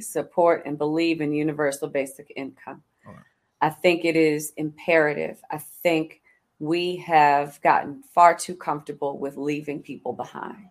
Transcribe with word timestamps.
support 0.00 0.62
and 0.64 0.78
believe 0.78 1.20
in 1.20 1.32
universal 1.32 1.88
basic 1.88 2.32
income. 2.36 2.82
Right. 3.06 3.16
I 3.60 3.70
think 3.70 4.04
it 4.04 4.16
is 4.16 4.52
imperative. 4.56 5.42
I 5.50 5.58
think 5.58 6.22
we 6.58 6.96
have 6.96 7.60
gotten 7.62 8.02
far 8.14 8.34
too 8.34 8.56
comfortable 8.56 9.18
with 9.18 9.36
leaving 9.36 9.82
people 9.82 10.14
behind. 10.14 10.70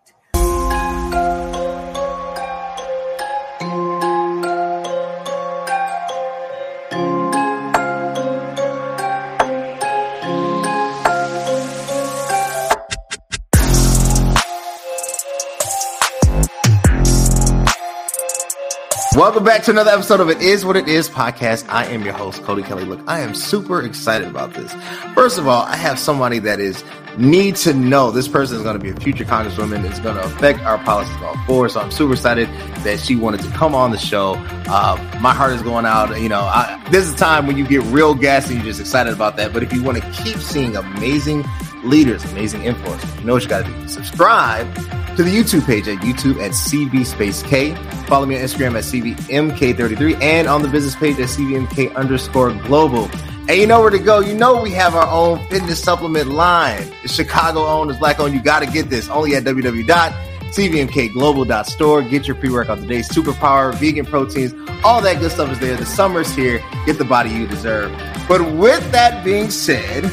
Welcome 19.24 19.46
back 19.46 19.64
to 19.64 19.72
another 19.72 19.92
episode 19.92 20.20
of 20.20 20.30
It 20.30 20.42
Is 20.42 20.66
What 20.66 20.76
It 20.76 20.90
Is 20.90 21.08
podcast. 21.08 21.66
I 21.70 21.86
am 21.86 22.04
your 22.04 22.12
host, 22.12 22.44
Cody 22.44 22.62
Kelly. 22.62 22.84
Look, 22.84 23.00
I 23.08 23.22
am 23.22 23.34
super 23.34 23.82
excited 23.82 24.28
about 24.28 24.54
this. 24.54 24.74
First 25.16 25.38
of 25.38 25.48
all, 25.48 25.64
I 25.64 25.78
have 25.78 25.98
somebody 25.98 26.40
that 26.40 26.60
is 26.60 26.84
need 27.18 27.56
to 27.56 27.74
know 27.74 28.12
this 28.12 28.28
person 28.28 28.58
is 28.58 28.64
going 28.64 28.78
to 28.78 28.84
be 28.84 28.90
a 28.90 28.96
future 28.98 29.24
congresswoman. 29.24 29.90
It's 29.90 30.00
going 30.00 30.18
to 30.18 30.24
affect 30.24 30.60
our 30.64 30.78
policies 30.80 31.16
all 31.22 31.38
four. 31.46 31.70
So 31.70 31.80
I'm 31.80 31.90
super 31.90 32.12
excited 32.12 32.50
that 32.84 33.00
she 33.00 33.16
wanted 33.16 33.40
to 33.44 33.50
come 33.52 33.74
on 33.74 33.92
the 33.92 33.98
show. 33.98 34.34
Uh, 34.68 34.98
my 35.22 35.34
heart 35.34 35.54
is 35.54 35.62
going 35.62 35.86
out. 35.86 36.20
You 36.20 36.28
know, 36.28 36.42
I, 36.42 36.86
this 36.92 37.06
is 37.06 37.14
a 37.14 37.18
time 37.18 37.48
when 37.48 37.58
you 37.58 37.66
get 37.66 37.82
real 37.84 38.14
gas 38.16 38.48
and 38.48 38.58
you're 38.58 38.66
just 38.66 38.82
excited 38.82 39.14
about 39.14 39.38
that. 39.38 39.54
But 39.54 39.64
if 39.64 39.72
you 39.72 39.82
want 39.84 40.04
to 40.04 40.12
keep 40.12 40.36
seeing 40.36 40.76
amazing 40.76 41.46
leaders, 41.84 42.24
amazing 42.32 42.64
influence, 42.64 43.04
you 43.20 43.26
know 43.26 43.34
what 43.34 43.44
you 43.44 43.50
got 43.50 43.66
to 43.66 43.72
do. 43.72 43.88
Subscribe 43.88 44.74
to 45.16 45.24
the 45.24 45.30
YouTube 45.30 45.66
page 45.66 45.88
at 45.88 46.00
YouTube 46.00 46.42
at 46.42 46.52
CB 46.52 47.06
Space 47.06 47.44
K. 47.44 47.76
Follow 48.08 48.26
me 48.26 48.36
on 48.36 48.42
Instagram 48.42 48.76
at 48.76 48.84
CVMK33 48.84 50.22
and 50.22 50.48
on 50.48 50.62
the 50.62 50.68
business 50.68 50.96
page 50.96 51.20
at 51.20 51.30
CVMK 51.30 51.96
underscore 51.96 52.52
global. 52.64 53.10
And 53.48 53.60
you 53.60 53.68
know 53.68 53.82
where 53.82 53.90
to 53.90 54.00
go. 54.00 54.22
You 54.22 54.36
know 54.36 54.62
we 54.62 54.72
have 54.72 54.96
our 54.96 55.08
own 55.08 55.46
fitness 55.50 55.84
supplement 55.84 56.30
line. 56.30 56.90
It's 57.04 57.14
Chicago 57.14 57.66
owned, 57.66 57.92
it's 57.92 58.00
black 58.00 58.18
owned. 58.20 58.34
You 58.34 58.42
got 58.42 58.62
to 58.62 58.66
get 58.66 58.90
this 58.90 59.10
only 59.10 59.36
at 59.36 59.44
www.cvmkglobal.store. 59.44 62.02
Get 62.04 62.26
your 62.26 62.38
pre-workout 62.38 62.80
today. 62.80 63.00
Superpower, 63.00 63.76
vegan 63.76 64.06
proteins, 64.06 64.54
all 64.84 65.02
that 65.02 65.20
good 65.20 65.32
stuff 65.32 65.52
is 65.52 65.60
there. 65.60 65.76
The 65.76 65.86
summer's 65.86 66.34
here. 66.34 66.64
Get 66.86 66.98
the 66.98 67.06
body 67.06 67.32
you 67.32 67.46
deserve. 67.46 67.92
But 68.30 68.50
with 68.54 68.90
that 68.94 69.26
being 69.26 69.50
said, 69.50 70.10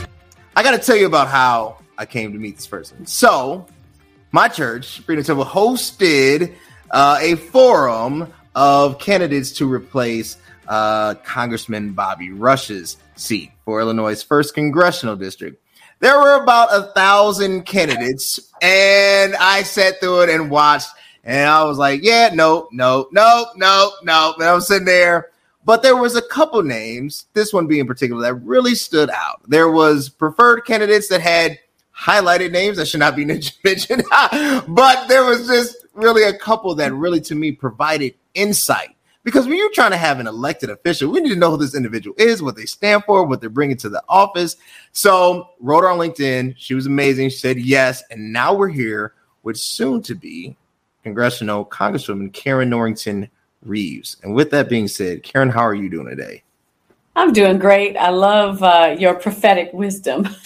I 0.56 0.62
got 0.62 0.72
to 0.72 0.78
tell 0.78 0.96
you 0.96 1.06
about 1.06 1.28
how 1.28 1.78
I 1.96 2.06
came 2.06 2.32
to 2.32 2.38
meet 2.38 2.56
this 2.56 2.66
person. 2.66 3.06
So 3.06 3.66
my 4.32 4.48
church, 4.48 5.00
Freedom 5.00 5.24
Temple, 5.24 5.44
hosted 5.44 6.54
uh, 6.90 7.18
a 7.20 7.36
forum 7.36 8.32
of 8.54 8.98
candidates 8.98 9.52
to 9.52 9.72
replace 9.72 10.36
uh, 10.68 11.14
Congressman 11.24 11.92
Bobby 11.92 12.30
Rush's 12.30 12.96
seat 13.16 13.50
for 13.64 13.80
Illinois' 13.80 14.22
first 14.22 14.54
congressional 14.54 15.16
district. 15.16 15.62
There 16.00 16.18
were 16.18 16.42
about 16.42 16.68
a 16.72 16.92
thousand 16.94 17.64
candidates, 17.66 18.40
and 18.62 19.36
I 19.36 19.62
sat 19.64 20.00
through 20.00 20.22
it 20.22 20.30
and 20.30 20.50
watched, 20.50 20.88
and 21.24 21.48
I 21.48 21.64
was 21.64 21.76
like, 21.76 22.02
"Yeah, 22.02 22.30
no, 22.32 22.68
no, 22.72 23.08
no, 23.12 23.46
no, 23.56 23.92
no." 24.02 24.34
And 24.38 24.44
I 24.44 24.54
was 24.54 24.66
sitting 24.66 24.86
there, 24.86 25.28
but 25.70 25.84
there 25.84 25.96
was 25.96 26.16
a 26.16 26.22
couple 26.22 26.60
names. 26.64 27.26
This 27.32 27.52
one 27.52 27.68
being 27.68 27.86
particular 27.86 28.20
that 28.22 28.34
really 28.42 28.74
stood 28.74 29.08
out. 29.08 29.40
There 29.48 29.70
was 29.70 30.08
preferred 30.08 30.62
candidates 30.62 31.06
that 31.10 31.20
had 31.20 31.60
highlighted 31.96 32.50
names 32.50 32.76
that 32.76 32.86
should 32.86 32.98
not 32.98 33.14
be 33.14 33.24
mentioned, 33.64 34.02
but 34.10 35.06
there 35.06 35.24
was 35.24 35.46
just 35.46 35.76
really 35.94 36.24
a 36.24 36.36
couple 36.36 36.74
that 36.74 36.92
really, 36.92 37.20
to 37.20 37.36
me, 37.36 37.52
provided 37.52 38.14
insight. 38.34 38.96
Because 39.22 39.46
when 39.46 39.58
you're 39.58 39.70
trying 39.70 39.92
to 39.92 39.96
have 39.96 40.18
an 40.18 40.26
elected 40.26 40.70
official, 40.70 41.12
we 41.12 41.20
need 41.20 41.28
to 41.28 41.36
know 41.36 41.52
who 41.52 41.58
this 41.58 41.76
individual 41.76 42.16
is, 42.18 42.42
what 42.42 42.56
they 42.56 42.66
stand 42.66 43.04
for, 43.04 43.24
what 43.24 43.40
they're 43.40 43.48
bringing 43.48 43.76
to 43.76 43.88
the 43.88 44.02
office. 44.08 44.56
So, 44.90 45.50
wrote 45.60 45.82
her 45.82 45.90
on 45.90 46.00
LinkedIn. 46.00 46.56
She 46.58 46.74
was 46.74 46.86
amazing. 46.86 47.28
She 47.28 47.38
said 47.38 47.60
yes. 47.60 48.02
And 48.10 48.32
now 48.32 48.54
we're 48.54 48.70
here 48.70 49.14
with 49.44 49.56
soon 49.56 50.02
to 50.02 50.16
be 50.16 50.56
congressional 51.04 51.64
Congresswoman 51.64 52.32
Karin 52.32 52.70
Norington 52.70 53.28
Reaves. 53.62 54.16
And 54.22 54.34
with 54.34 54.50
that 54.50 54.68
being 54.68 54.88
said, 54.88 55.22
Karin, 55.22 55.50
how 55.50 55.62
are 55.62 55.74
you 55.74 55.88
doing 55.88 56.08
today? 56.08 56.42
I'm 57.16 57.32
doing 57.32 57.58
great. 57.58 57.96
I 57.96 58.10
love 58.10 58.62
uh, 58.62 58.96
your 58.98 59.14
prophetic 59.14 59.70
wisdom. 59.72 60.24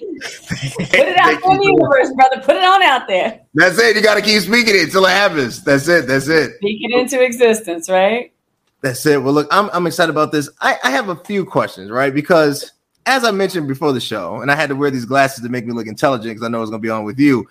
Put 0.00 0.94
it 0.94 1.18
out 1.18 1.32
in 1.32 1.58
the 1.58 1.64
universe, 1.64 2.12
brother. 2.14 2.40
Put 2.40 2.56
it 2.56 2.64
on 2.64 2.82
out 2.82 3.06
there. 3.06 3.40
That's 3.54 3.78
it. 3.78 3.96
You 3.96 4.02
got 4.02 4.14
to 4.14 4.22
keep 4.22 4.42
speaking 4.42 4.74
it 4.74 4.84
until 4.84 5.06
it 5.06 5.10
happens. 5.10 5.62
That's 5.62 5.88
it. 5.88 6.06
That's 6.06 6.28
it. 6.28 6.56
Speak 6.56 6.80
it 6.82 6.98
into 6.98 7.22
existence, 7.22 7.88
right? 7.88 8.32
That's 8.80 9.04
it. 9.06 9.22
Well, 9.22 9.32
look, 9.32 9.48
I'm 9.50 9.70
I'm 9.72 9.86
excited 9.86 10.10
about 10.10 10.32
this. 10.32 10.48
I, 10.60 10.76
I 10.84 10.90
have 10.90 11.08
a 11.08 11.16
few 11.16 11.44
questions, 11.44 11.90
right? 11.90 12.14
Because 12.14 12.72
as 13.06 13.24
I 13.24 13.30
mentioned 13.30 13.66
before 13.66 13.92
the 13.92 14.00
show, 14.00 14.40
and 14.40 14.50
I 14.50 14.54
had 14.54 14.68
to 14.68 14.76
wear 14.76 14.90
these 14.90 15.04
glasses 15.04 15.42
to 15.42 15.48
make 15.48 15.66
me 15.66 15.72
look 15.72 15.86
intelligent 15.86 16.30
because 16.30 16.44
I 16.44 16.48
know 16.48 16.62
it's 16.62 16.70
going 16.70 16.82
to 16.82 16.86
be 16.86 16.90
on 16.90 17.04
with 17.04 17.18
you. 17.18 17.48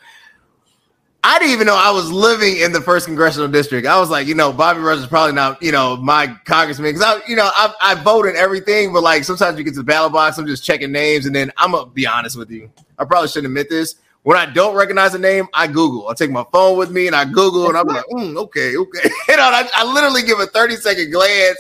I 1.28 1.40
didn't 1.40 1.52
even 1.52 1.68
know 1.68 1.76
I 1.76 1.92
was 1.92 2.10
living 2.10 2.56
in 2.56 2.72
the 2.72 2.80
first 2.80 3.06
congressional 3.06 3.50
district. 3.50 3.86
I 3.86 4.00
was 4.00 4.10
like, 4.10 4.28
you 4.28 4.34
know, 4.34 4.54
Bobby 4.54 4.80
Rush 4.80 5.00
is 5.00 5.08
probably 5.08 5.34
not, 5.34 5.62
you 5.62 5.74
know, 5.74 5.98
my 5.98 6.28
congressman 6.46 6.94
because 6.94 7.02
I, 7.02 7.20
you 7.28 7.36
know, 7.36 7.50
I, 7.54 7.74
I 7.82 7.96
vote 7.96 8.28
in 8.28 8.38
everything, 8.38 8.94
but 8.94 9.04
like 9.04 9.26
sometimes 9.26 9.58
you 9.58 9.66
get 9.66 9.72
to 9.72 9.82
the 9.82 9.84
ballot 9.84 10.14
box, 10.14 10.38
I'm 10.38 10.48
just 10.48 10.64
checking 10.64 10.90
names, 10.90 11.26
and 11.26 11.36
then 11.36 11.52
I'm 11.58 11.74
gonna 11.74 11.92
be 11.92 12.08
honest 12.08 12.38
with 12.38 12.50
you. 12.50 12.72
I 12.98 13.04
probably 13.04 13.28
shouldn't 13.28 13.48
admit 13.48 13.70
this. 13.70 13.96
When 14.24 14.38
I 14.38 14.46
don't 14.46 14.74
recognize 14.74 15.16
a 15.16 15.20
name, 15.20 15.50
I 15.54 15.68
Google. 15.68 16.08
I 16.08 16.14
take 16.14 16.32
my 16.32 16.46
phone 16.50 16.78
with 16.78 16.92
me 16.92 17.08
and 17.08 17.16
I 17.16 17.26
Google, 17.26 17.68
and 17.68 17.78
I'm 17.78 17.88
like, 17.88 18.06
mm, 18.12 18.38
okay, 18.44 18.78
okay. 18.78 19.10
you 19.28 19.36
know, 19.36 19.44
I, 19.44 19.70
I 19.76 19.84
literally 19.84 20.22
give 20.22 20.40
a 20.40 20.46
30 20.46 20.78
second 20.78 21.12
glance 21.12 21.60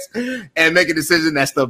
and 0.56 0.74
make 0.74 0.88
a 0.88 0.94
decision 0.94 1.34
that's 1.34 1.52
the 1.52 1.68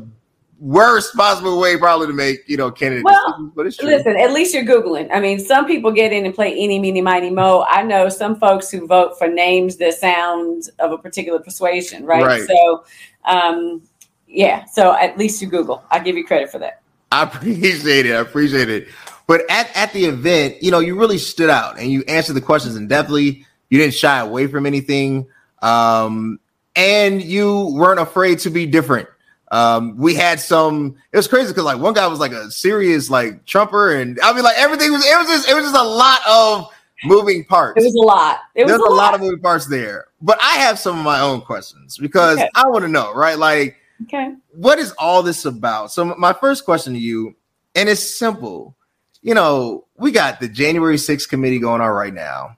worst 0.60 1.16
possible 1.16 1.60
way 1.60 1.78
probably 1.78 2.08
to 2.08 2.14
make 2.14 2.44
you 2.48 2.58
know 2.58 2.72
candidate 2.72 3.04
well, 3.04 3.52
but 3.56 3.68
it's 3.68 3.78
true. 3.78 3.88
listen 3.88 4.18
at 4.18 4.32
least 4.32 4.54
you're 4.54 4.64
googling. 4.64 5.08
I 5.14 5.20
mean 5.20 5.40
some 5.40 5.68
people 5.68 5.92
get 5.92 6.12
in 6.12 6.26
and 6.26 6.34
play 6.34 6.52
any 6.52 6.80
meeny 6.80 7.02
miny 7.02 7.30
mo. 7.30 7.66
I 7.70 7.84
know 7.84 8.10
some 8.10 8.40
folks 8.40 8.70
who 8.72 8.88
vote 8.88 9.18
for 9.18 9.28
names 9.28 9.78
that 9.78 9.94
sound 9.94 10.64
of 10.80 10.92
a 10.92 10.98
particular 10.98 11.40
persuasion 11.40 12.06
right, 12.06 12.24
right. 12.24 12.48
so 12.48 12.84
um 13.26 13.82
yeah 14.28 14.66
so 14.66 14.94
at 14.94 15.18
least 15.18 15.42
you 15.42 15.48
google. 15.48 15.84
I 15.92 16.00
give 16.00 16.18
you 16.18 16.26
credit 16.26 16.50
for 16.52 16.60
that. 16.60 16.82
I 17.12 17.24
appreciate 17.36 18.06
it. 18.08 18.14
I 18.14 18.20
appreciate 18.20 18.70
it. 18.70 18.88
But 19.28 19.42
at, 19.50 19.70
at 19.76 19.94
the 19.94 20.06
event 20.06 20.64
you 20.64 20.72
know 20.72 20.80
you 20.80 21.00
really 21.00 21.20
stood 21.20 21.50
out 21.50 21.78
and 21.80 21.92
you 21.92 22.04
answered 22.08 22.34
the 22.34 22.42
questions 22.42 22.76
and 22.76 22.90
definitely 22.90 23.46
you 23.70 23.78
didn't 23.78 23.94
shy 23.94 24.20
away 24.20 24.48
from 24.48 24.66
anything. 24.66 25.28
Um 25.62 26.40
and 26.76 27.22
you 27.22 27.74
weren't 27.76 28.00
afraid 28.00 28.40
to 28.40 28.50
be 28.50 28.66
different 28.66 29.08
um, 29.52 29.98
we 29.98 30.14
had 30.14 30.40
some. 30.40 30.96
It 31.12 31.18
was 31.18 31.28
crazy 31.28 31.50
because 31.50 31.64
like 31.64 31.80
one 31.80 31.94
guy 31.94 32.08
was 32.08 32.20
like 32.20 32.34
a 32.34 32.52
serious 32.52 33.10
like 33.10 33.46
Trumper, 33.46 33.96
and 33.96 34.20
I 34.22 34.34
mean 34.34 34.44
like 34.44 34.58
everything 34.58 34.92
was. 34.92 35.06
It 35.06 35.18
was 35.18 35.28
just. 35.28 35.50
It 35.50 35.54
was 35.54 35.64
just 35.64 35.76
a 35.76 35.84
lot 35.84 36.20
of 36.28 36.70
moving 37.06 37.46
parts. 37.46 37.82
It 37.82 37.86
was 37.86 37.96
a 37.96 38.00
lot. 38.00 38.40
It 38.56 38.64
was 38.64 38.72
There's 38.72 38.82
a, 38.82 38.86
a 38.86 38.90
lot. 38.90 38.96
lot. 38.96 39.14
of 39.16 39.22
moving 39.22 39.40
parts 39.40 39.68
there. 39.68 40.08
But 40.22 40.38
I 40.42 40.56
have 40.58 40.80
some 40.80 40.98
of 40.98 41.06
my 41.06 41.20
own 41.22 41.42
questions 41.42 41.98
because 41.98 42.38
okay. 42.38 42.50
I 42.56 42.68
want 42.68 42.84
to 42.84 42.90
know, 42.90 43.14
right? 43.14 43.38
Like, 43.38 43.78
okay, 44.04 44.34
what 44.52 44.80
is 44.80 44.92
all 44.94 45.24
this 45.24 45.46
about? 45.46 45.92
So 45.92 46.04
my 46.04 46.34
first 46.34 46.66
question 46.66 46.94
to 46.94 47.00
you, 47.00 47.36
and 47.76 47.88
it's 47.88 48.18
simple. 48.18 48.76
You 49.22 49.34
know, 49.34 49.86
we 49.98 50.12
got 50.12 50.40
the 50.40 50.48
January 50.48 50.96
6th 50.96 51.28
committee 51.28 51.60
going 51.60 51.82
on 51.82 51.90
right 51.90 52.14
now. 52.14 52.58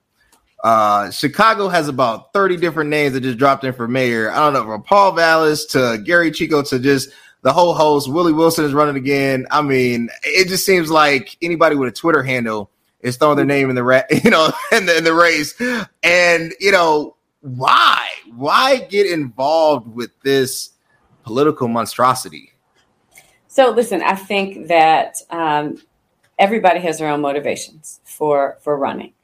Uh, 0.62 1.10
Chicago 1.10 1.68
has 1.68 1.88
about 1.88 2.32
30 2.32 2.58
different 2.58 2.90
names 2.90 3.14
that 3.14 3.22
just 3.22 3.38
dropped 3.38 3.64
in 3.64 3.72
for 3.72 3.88
mayor. 3.88 4.30
I 4.30 4.36
don't 4.36 4.52
know 4.52 4.64
from 4.64 4.82
Paul 4.82 5.12
Vallas 5.12 5.64
to 5.66 6.02
Gary 6.04 6.30
Chico 6.30 6.62
to 6.62 6.78
just 6.78 7.10
the 7.42 7.52
whole 7.52 7.72
host. 7.72 8.10
Willie 8.10 8.32
Wilson 8.32 8.64
is 8.64 8.74
running 8.74 8.96
again. 8.96 9.46
I 9.50 9.62
mean, 9.62 10.10
it 10.22 10.48
just 10.48 10.66
seems 10.66 10.90
like 10.90 11.36
anybody 11.40 11.76
with 11.76 11.88
a 11.88 11.92
Twitter 11.92 12.22
handle 12.22 12.70
is 13.00 13.16
throwing 13.16 13.36
their 13.36 13.46
name 13.46 13.70
in 13.70 13.76
the 13.76 13.82
ra- 13.82 14.02
you 14.24 14.30
know 14.30 14.52
in 14.72 14.86
the 14.86 14.98
in 14.98 15.04
the 15.04 15.14
race. 15.14 15.54
And 16.02 16.52
you 16.60 16.72
know 16.72 17.16
why? 17.40 18.06
Why 18.34 18.80
get 18.90 19.10
involved 19.10 19.94
with 19.94 20.10
this 20.22 20.70
political 21.22 21.68
monstrosity? 21.68 22.52
So 23.48 23.70
listen, 23.70 24.02
I 24.02 24.14
think 24.14 24.68
that 24.68 25.16
um, 25.30 25.82
everybody 26.38 26.80
has 26.80 26.98
their 26.98 27.08
own 27.08 27.20
motivations 27.20 28.00
for 28.04 28.58
for 28.60 28.76
running. 28.76 29.14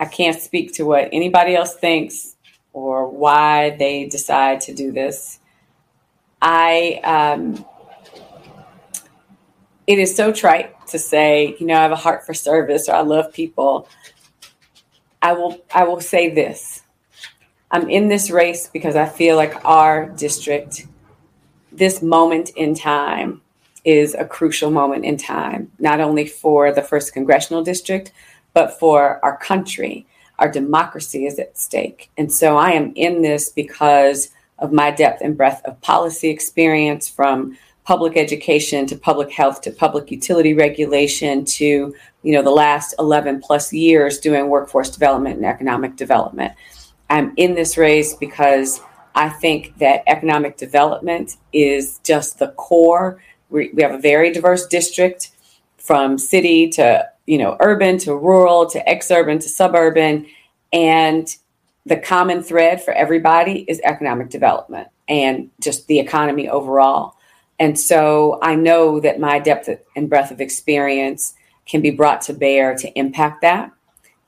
I 0.00 0.06
can't 0.06 0.40
speak 0.40 0.74
to 0.74 0.84
what 0.84 1.08
anybody 1.12 1.54
else 1.54 1.74
thinks 1.74 2.36
or 2.72 3.08
why 3.08 3.76
they 3.78 4.06
decide 4.06 4.60
to 4.62 4.74
do 4.74 4.92
this. 4.92 5.38
I, 6.42 7.00
um, 7.04 7.64
it 9.86 9.98
is 9.98 10.14
so 10.14 10.32
trite 10.32 10.86
to 10.88 10.98
say, 10.98 11.56
you 11.58 11.66
know, 11.66 11.76
I 11.76 11.82
have 11.82 11.92
a 11.92 11.96
heart 11.96 12.26
for 12.26 12.34
service 12.34 12.88
or 12.88 12.94
I 12.94 13.02
love 13.02 13.32
people. 13.32 13.88
I 15.22 15.32
will, 15.32 15.62
I 15.74 15.84
will 15.84 16.00
say 16.00 16.34
this. 16.34 16.82
I'm 17.70 17.88
in 17.88 18.08
this 18.08 18.30
race 18.30 18.68
because 18.72 18.96
I 18.96 19.06
feel 19.06 19.36
like 19.36 19.64
our 19.64 20.06
district, 20.06 20.86
this 21.72 22.02
moment 22.02 22.50
in 22.50 22.74
time, 22.74 23.40
is 23.84 24.14
a 24.14 24.24
crucial 24.24 24.70
moment 24.70 25.04
in 25.04 25.16
time, 25.16 25.70
not 25.78 26.00
only 26.00 26.26
for 26.26 26.72
the 26.72 26.82
first 26.82 27.12
congressional 27.12 27.62
district, 27.62 28.12
but 28.54 28.78
for 28.78 29.22
our 29.22 29.36
country. 29.36 30.06
our 30.40 30.50
democracy 30.50 31.26
is 31.26 31.38
at 31.38 31.56
stake. 31.56 32.10
And 32.18 32.32
so 32.32 32.56
I 32.56 32.72
am 32.72 32.92
in 32.96 33.22
this 33.22 33.50
because 33.50 34.30
of 34.58 34.72
my 34.72 34.90
depth 34.90 35.20
and 35.22 35.36
breadth 35.36 35.64
of 35.64 35.80
policy 35.80 36.28
experience 36.28 37.08
from 37.08 37.56
public 37.84 38.16
education 38.16 38.86
to 38.86 38.96
public 38.96 39.30
health 39.30 39.60
to 39.60 39.70
public 39.70 40.10
utility 40.10 40.54
regulation 40.54 41.44
to 41.44 41.94
you 42.22 42.32
know 42.32 42.42
the 42.42 42.50
last 42.50 42.94
11 42.98 43.40
plus 43.40 43.72
years 43.72 44.18
doing 44.18 44.48
workforce 44.48 44.90
development 44.90 45.36
and 45.36 45.44
economic 45.44 45.94
development 45.96 46.52
i'm 47.10 47.32
in 47.36 47.54
this 47.54 47.76
race 47.76 48.14
because 48.14 48.80
i 49.14 49.28
think 49.28 49.76
that 49.78 50.02
economic 50.06 50.56
development 50.56 51.36
is 51.52 52.00
just 52.02 52.38
the 52.38 52.48
core 52.52 53.20
we, 53.50 53.70
we 53.74 53.82
have 53.82 53.92
a 53.92 53.98
very 53.98 54.32
diverse 54.32 54.66
district 54.66 55.30
from 55.76 56.16
city 56.16 56.68
to 56.70 57.06
you 57.26 57.38
know 57.38 57.56
urban 57.60 57.98
to 57.98 58.14
rural 58.14 58.66
to 58.66 58.82
exurban 58.84 59.40
to 59.40 59.48
suburban 59.48 60.26
and 60.72 61.36
the 61.86 61.96
common 61.96 62.42
thread 62.42 62.82
for 62.82 62.92
everybody 62.92 63.64
is 63.68 63.80
economic 63.84 64.30
development 64.30 64.88
and 65.08 65.50
just 65.60 65.86
the 65.86 65.98
economy 65.98 66.48
overall 66.48 67.14
and 67.58 67.78
so 67.78 68.38
I 68.42 68.54
know 68.54 69.00
that 69.00 69.20
my 69.20 69.38
depth 69.38 69.68
and 69.94 70.08
breadth 70.08 70.30
of 70.30 70.40
experience 70.40 71.34
can 71.66 71.80
be 71.80 71.90
brought 71.90 72.22
to 72.22 72.32
bear 72.32 72.74
to 72.76 72.92
impact 72.98 73.42
that. 73.42 73.70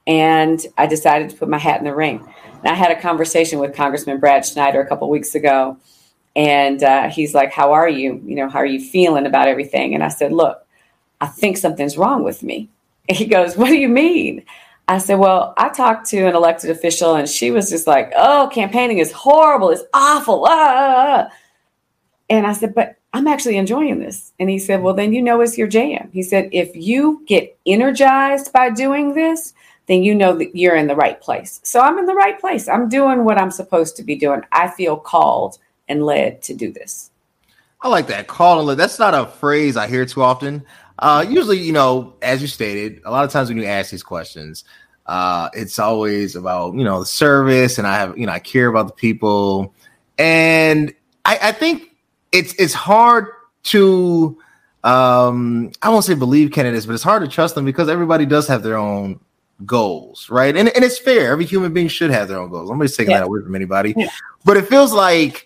And 0.06 0.64
I 0.78 0.86
decided 0.86 1.30
to 1.30 1.36
put 1.36 1.48
my 1.48 1.58
hat 1.58 1.78
in 1.78 1.84
the 1.84 1.94
ring. 1.94 2.24
And 2.58 2.68
I 2.68 2.74
had 2.74 2.92
a 2.92 3.00
conversation 3.00 3.58
with 3.58 3.74
Congressman 3.74 4.20
Brad 4.20 4.46
Schneider 4.46 4.80
a 4.80 4.86
couple 4.86 5.10
weeks 5.10 5.34
ago. 5.34 5.76
And 6.36 6.82
uh, 6.82 7.08
he's 7.08 7.34
like, 7.34 7.52
How 7.52 7.72
are 7.72 7.88
you? 7.88 8.22
You 8.24 8.36
know, 8.36 8.48
how 8.48 8.60
are 8.60 8.66
you 8.66 8.80
feeling 8.80 9.26
about 9.26 9.48
everything? 9.48 9.94
And 9.94 10.04
I 10.04 10.08
said, 10.08 10.32
Look, 10.32 10.64
I 11.20 11.26
think 11.26 11.56
something's 11.56 11.98
wrong 11.98 12.22
with 12.22 12.42
me. 12.42 12.68
He 13.08 13.26
goes, 13.26 13.56
What 13.56 13.68
do 13.68 13.76
you 13.76 13.88
mean? 13.88 14.44
I 14.88 14.98
said, 14.98 15.16
Well, 15.18 15.54
I 15.56 15.68
talked 15.68 16.06
to 16.10 16.26
an 16.26 16.34
elected 16.34 16.70
official 16.70 17.14
and 17.14 17.28
she 17.28 17.50
was 17.50 17.70
just 17.70 17.86
like, 17.86 18.12
Oh, 18.16 18.50
campaigning 18.52 18.98
is 18.98 19.12
horrible. 19.12 19.70
It's 19.70 19.84
awful. 19.94 20.44
Ah. 20.46 20.50
ah, 20.50 21.28
ah. 21.28 21.36
And 22.28 22.46
I 22.46 22.52
said, 22.52 22.74
But 22.74 22.96
I'm 23.12 23.26
actually 23.26 23.56
enjoying 23.56 23.98
this. 23.98 24.32
And 24.38 24.50
he 24.50 24.58
said, 24.58 24.82
Well, 24.82 24.94
then 24.94 25.12
you 25.12 25.22
know 25.22 25.40
it's 25.40 25.58
your 25.58 25.68
jam. 25.68 26.10
He 26.12 26.22
said, 26.22 26.48
If 26.52 26.74
you 26.74 27.24
get 27.26 27.56
energized 27.66 28.52
by 28.52 28.70
doing 28.70 29.14
this, 29.14 29.54
then 29.86 30.02
you 30.02 30.14
know 30.14 30.36
that 30.36 30.54
you're 30.54 30.76
in 30.76 30.88
the 30.88 30.96
right 30.96 31.20
place. 31.20 31.60
So 31.62 31.80
I'm 31.80 31.98
in 31.98 32.06
the 32.06 32.14
right 32.14 32.38
place. 32.40 32.68
I'm 32.68 32.88
doing 32.88 33.24
what 33.24 33.38
I'm 33.38 33.50
supposed 33.50 33.96
to 33.96 34.02
be 34.02 34.16
doing. 34.16 34.42
I 34.52 34.68
feel 34.68 34.96
called 34.96 35.58
and 35.88 36.04
led 36.04 36.42
to 36.42 36.54
do 36.54 36.72
this. 36.72 37.10
I 37.80 37.88
like 37.88 38.08
that. 38.08 38.26
Call 38.26 38.68
and. 38.70 38.76
That's 38.76 38.98
not 38.98 39.14
a 39.14 39.26
phrase 39.26 39.76
I 39.76 39.86
hear 39.86 40.04
too 40.04 40.22
often. 40.22 40.64
Uh, 40.98 41.24
usually, 41.28 41.58
you 41.58 41.72
know, 41.72 42.14
as 42.22 42.40
you 42.40 42.48
stated, 42.48 43.00
a 43.04 43.10
lot 43.10 43.24
of 43.24 43.30
times 43.30 43.48
when 43.48 43.58
you 43.58 43.64
ask 43.64 43.90
these 43.90 44.02
questions, 44.02 44.64
uh, 45.06 45.48
it's 45.52 45.78
always 45.78 46.36
about, 46.36 46.74
you 46.74 46.84
know, 46.84 47.00
the 47.00 47.06
service 47.06 47.78
and 47.78 47.86
I 47.86 47.94
have, 47.96 48.18
you 48.18 48.26
know, 48.26 48.32
I 48.32 48.38
care 48.38 48.68
about 48.68 48.88
the 48.88 48.94
people. 48.94 49.74
And 50.18 50.92
I, 51.24 51.38
I 51.42 51.52
think 51.52 51.90
it's 52.32 52.54
it's 52.54 52.74
hard 52.74 53.28
to 53.64 54.38
um 54.84 55.72
I 55.82 55.90
won't 55.90 56.04
say 56.04 56.14
believe 56.14 56.52
candidates, 56.52 56.86
but 56.86 56.94
it's 56.94 57.02
hard 57.02 57.22
to 57.22 57.28
trust 57.28 57.54
them 57.54 57.64
because 57.64 57.88
everybody 57.88 58.26
does 58.26 58.48
have 58.48 58.62
their 58.62 58.76
own 58.76 59.20
goals, 59.64 60.28
right? 60.30 60.56
And 60.56 60.68
and 60.68 60.84
it's 60.84 60.98
fair. 60.98 61.32
Every 61.32 61.44
human 61.44 61.72
being 61.72 61.88
should 61.88 62.10
have 62.10 62.28
their 62.28 62.38
own 62.38 62.50
goals. 62.50 62.70
Nobody's 62.70 62.96
taking 62.96 63.12
yeah. 63.12 63.18
that 63.18 63.26
away 63.26 63.40
from 63.42 63.54
anybody. 63.54 63.94
Yeah. 63.96 64.08
But 64.44 64.56
it 64.56 64.66
feels 64.66 64.92
like 64.92 65.45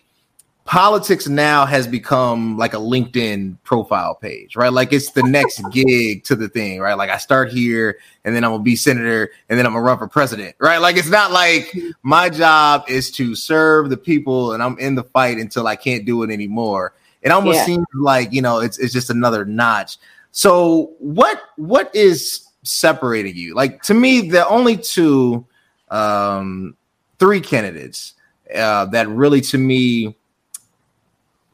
politics 0.71 1.27
now 1.27 1.67
has 1.67 1.89
become 1.89 2.57
like 2.57 2.75
a 2.75 2.77
LinkedIn 2.77 3.57
profile 3.65 4.15
page, 4.15 4.55
right? 4.55 4.73
Like 4.73 4.93
it's 4.93 5.11
the 5.11 5.25
next 5.25 5.61
gig 5.73 6.23
to 6.23 6.37
the 6.37 6.49
thing, 6.49 6.79
right? 6.79 6.95
Like 6.95 7.11
I 7.11 7.17
start 7.17 7.51
here 7.51 7.99
and 8.25 8.37
then 8.37 8.45
I'm 8.45 8.53
gonna 8.53 8.63
be 8.63 8.77
senator 8.77 9.33
and 9.49 9.59
then 9.59 9.67
I'm 9.67 9.73
gonna 9.73 9.85
run 9.85 9.99
for 9.99 10.07
president, 10.07 10.55
right? 10.61 10.79
Like 10.79 10.97
it's 10.97 11.09
not 11.09 11.33
like 11.33 11.77
my 12.05 12.31
job 12.31 12.85
is 12.87 13.11
to 13.13 13.35
serve 13.35 13.91
the 13.91 13.97
people 13.97 14.53
and 14.53 14.63
I'm 14.63 14.79
in 14.79 14.95
the 14.95 15.03
fight 15.03 15.39
until 15.39 15.67
I 15.67 15.75
can't 15.75 16.07
do 16.07 16.23
it 16.23 16.31
anymore. 16.31 16.95
It 17.23 17.33
almost 17.33 17.57
yeah. 17.57 17.65
seems 17.65 17.87
like, 17.93 18.33
you 18.33 18.41
know, 18.41 18.61
it's 18.61 18.79
it's 18.79 18.93
just 18.93 19.11
another 19.11 19.45
notch. 19.45 19.99
So 20.31 20.93
what 21.01 21.43
what 21.57 21.93
is 21.97 22.47
separating 22.63 23.35
you? 23.35 23.57
Like 23.57 23.83
to 23.83 23.95
me, 23.95 24.29
the 24.29 24.47
only 24.47 24.77
two 24.77 25.45
um 25.89 26.77
three 27.19 27.41
candidates 27.41 28.15
uh 28.55 28.85
that 28.85 29.09
really 29.09 29.41
to 29.41 29.59
me 29.59 30.17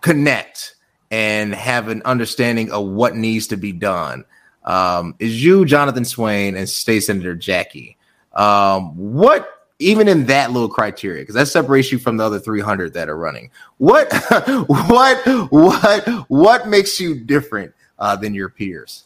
connect 0.01 0.77
and 1.11 1.55
have 1.55 1.89
an 1.89 2.03
understanding 2.05 2.71
of 2.71 2.87
what 2.87 3.17
needs 3.17 3.47
to 3.49 3.57
be 3.57 3.73
done 3.73 4.25
um, 4.65 5.15
is 5.19 5.43
you, 5.43 5.65
Jonathan 5.65 6.05
Swain, 6.05 6.57
and 6.57 6.69
State 6.69 7.01
Senator 7.01 7.35
Jackie. 7.35 7.97
Um, 8.33 8.97
what 8.97 9.49
even 9.79 10.09
in 10.09 10.27
that 10.27 10.53
little 10.53 10.69
criteria, 10.69 11.23
because 11.23 11.35
that 11.35 11.49
separates 11.49 11.93
you 11.93 11.99
from 11.99 12.17
the 12.17 12.25
other 12.25 12.39
300 12.39 12.95
that 12.95 13.09
are 13.09 13.17
running. 13.17 13.51
What, 13.79 14.11
what, 14.67 15.51
what, 15.51 16.09
what 16.29 16.69
makes 16.69 16.99
you 16.99 17.15
different 17.21 17.75
uh, 17.99 18.17
than 18.17 18.33
your 18.35 18.49
peers? 18.49 19.06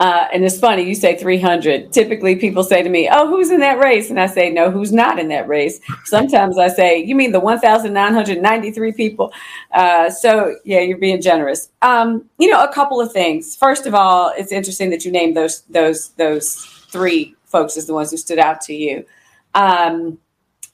Uh, 0.00 0.26
and 0.32 0.42
it's 0.42 0.58
funny, 0.58 0.82
you 0.82 0.94
say 0.94 1.14
300. 1.14 1.92
Typically, 1.92 2.34
people 2.34 2.62
say 2.62 2.82
to 2.82 2.88
me, 2.88 3.06
Oh, 3.12 3.28
who's 3.28 3.50
in 3.50 3.60
that 3.60 3.78
race? 3.78 4.08
And 4.08 4.18
I 4.18 4.26
say, 4.26 4.48
No, 4.48 4.70
who's 4.70 4.92
not 4.92 5.18
in 5.18 5.28
that 5.28 5.46
race? 5.46 5.78
Sometimes 6.06 6.56
I 6.56 6.68
say, 6.68 6.98
You 6.98 7.14
mean 7.14 7.32
the 7.32 7.40
1,993 7.40 8.92
people? 8.92 9.30
Uh, 9.72 10.08
so, 10.08 10.56
yeah, 10.64 10.80
you're 10.80 10.96
being 10.96 11.20
generous. 11.20 11.68
Um, 11.82 12.24
you 12.38 12.50
know, 12.50 12.64
a 12.64 12.72
couple 12.72 12.98
of 12.98 13.12
things. 13.12 13.54
First 13.54 13.84
of 13.84 13.94
all, 13.94 14.32
it's 14.38 14.52
interesting 14.52 14.88
that 14.88 15.04
you 15.04 15.12
named 15.12 15.36
those, 15.36 15.60
those, 15.68 16.08
those 16.16 16.64
three 16.88 17.36
folks 17.44 17.76
as 17.76 17.86
the 17.86 17.92
ones 17.92 18.10
who 18.10 18.16
stood 18.16 18.38
out 18.38 18.62
to 18.62 18.74
you. 18.74 19.04
Um, 19.54 20.18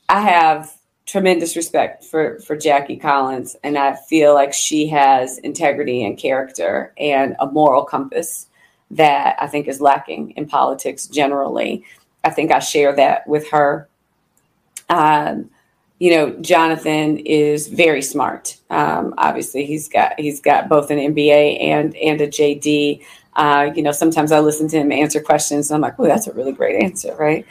I 0.08 0.20
have 0.20 0.72
tremendous 1.04 1.56
respect 1.56 2.04
for, 2.04 2.38
for 2.40 2.56
Jackie 2.56 2.96
Collins, 2.96 3.56
and 3.64 3.76
I 3.76 3.96
feel 3.96 4.34
like 4.34 4.52
she 4.52 4.86
has 4.88 5.38
integrity 5.38 6.04
and 6.04 6.16
character 6.16 6.92
and 6.96 7.34
a 7.40 7.46
moral 7.46 7.84
compass 7.84 8.46
that 8.90 9.36
I 9.40 9.46
think 9.46 9.68
is 9.68 9.80
lacking 9.80 10.30
in 10.32 10.46
politics 10.46 11.06
generally. 11.06 11.84
I 12.24 12.30
think 12.30 12.52
I 12.52 12.58
share 12.58 12.94
that 12.96 13.26
with 13.26 13.50
her. 13.50 13.88
Um, 14.88 15.50
you 15.98 16.10
know, 16.10 16.30
Jonathan 16.40 17.18
is 17.18 17.68
very 17.68 18.02
smart. 18.02 18.56
Um, 18.68 19.14
obviously, 19.16 19.64
he's 19.64 19.88
got 19.88 20.18
he's 20.18 20.40
got 20.40 20.68
both 20.68 20.90
an 20.90 20.98
MBA 20.98 21.60
and 21.62 21.96
and 21.96 22.20
a 22.20 22.28
JD. 22.28 23.02
Uh, 23.34 23.70
you 23.74 23.82
know, 23.82 23.92
sometimes 23.92 24.32
I 24.32 24.40
listen 24.40 24.68
to 24.68 24.78
him 24.78 24.92
answer 24.92 25.20
questions, 25.20 25.70
and 25.70 25.76
I'm 25.76 25.80
like, 25.80 25.98
"Oh, 25.98 26.04
that's 26.04 26.26
a 26.26 26.32
really 26.32 26.52
great 26.52 26.82
answer, 26.82 27.14
right?" 27.16 27.46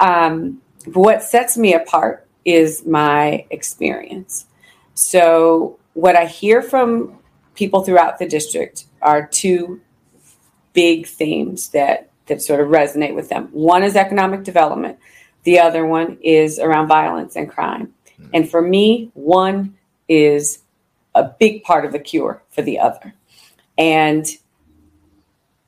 Um, 0.00 0.62
but 0.86 1.00
what 1.00 1.22
sets 1.22 1.58
me 1.58 1.74
apart 1.74 2.26
is 2.44 2.86
my 2.86 3.44
experience. 3.50 4.46
So, 4.94 5.78
what 5.94 6.16
I 6.16 6.26
hear 6.26 6.62
from 6.62 7.18
people 7.54 7.82
throughout 7.82 8.18
the 8.18 8.28
district 8.28 8.84
are 9.02 9.26
two 9.26 9.80
big 10.72 11.06
themes 11.06 11.70
that 11.70 12.10
that 12.26 12.42
sort 12.42 12.60
of 12.60 12.68
resonate 12.68 13.14
with 13.14 13.28
them. 13.28 13.48
One 13.52 13.82
is 13.82 13.96
economic 13.96 14.44
development. 14.44 14.98
The 15.44 15.60
other 15.60 15.86
one 15.86 16.18
is 16.20 16.58
around 16.58 16.88
violence 16.88 17.36
and 17.36 17.48
crime. 17.48 17.94
Mm-hmm. 18.20 18.30
And 18.34 18.50
for 18.50 18.60
me, 18.60 19.10
one 19.14 19.76
is 20.08 20.60
a 21.14 21.24
big 21.24 21.62
part 21.62 21.84
of 21.84 21.92
the 21.92 21.98
cure 21.98 22.42
for 22.50 22.62
the 22.62 22.78
other. 22.78 23.14
And 23.76 24.26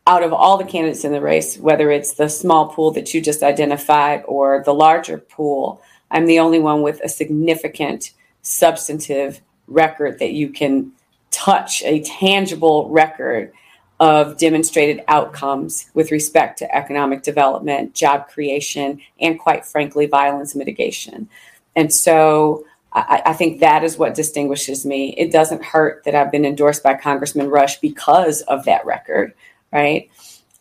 out 0.07 0.23
of 0.23 0.33
all 0.33 0.59
the 0.59 0.65
candidates 0.65 1.05
in 1.05 1.13
the 1.13 1.21
race, 1.21 1.57
whether 1.57 1.91
it's 1.91 2.15
the 2.15 2.29
small 2.29 2.69
pool 2.69 2.91
that 2.93 3.15
you 3.15 3.21
just 3.21 3.43
identified 3.43 4.25
or 4.27 4.63
the 4.65 4.75
larger 4.75 5.19
pool, 5.19 5.83
I'm 6.11 6.27
the 6.27 6.41
only 6.41 6.59
one 6.59 6.83
with 6.83 7.01
a 7.03 7.09
significant 7.09 8.13
substantive 8.43 9.41
record 9.67 10.19
that 10.19 10.33
you 10.33 10.51
can 10.51 10.93
touch, 11.31 11.83
a 11.85 12.01
tangible 12.01 12.89
record 12.91 13.53
of 14.01 14.39
demonstrated 14.39 15.05
outcomes 15.09 15.91
with 15.93 16.11
respect 16.11 16.59
to 16.59 16.75
economic 16.75 17.23
development, 17.23 17.95
job 17.95 18.27
creation, 18.29 18.99
and 19.21 19.39
quite 19.39 19.67
frankly, 19.67 20.07
violence 20.07 20.55
mitigation. 20.55 21.29
And 21.77 21.93
so 21.93 22.65
I, 22.93 23.23
I, 23.27 23.33
think 23.35 23.61
that 23.61 23.85
is 23.85 23.99
what 23.99 24.15
distinguishes 24.15 24.87
me. 24.87 25.15
It 25.19 25.31
doesn't 25.31 25.63
hurt 25.63 26.03
that 26.05 26.15
I've 26.15 26.33
been 26.33 26.47
endorsed 26.47 26.83
by 26.83 26.95
Congressman 26.95 27.51
Rush 27.51 27.79
because 27.79 28.41
of 28.43 28.65
that 28.65 28.87
record, 28.87 29.35
right? 29.71 30.11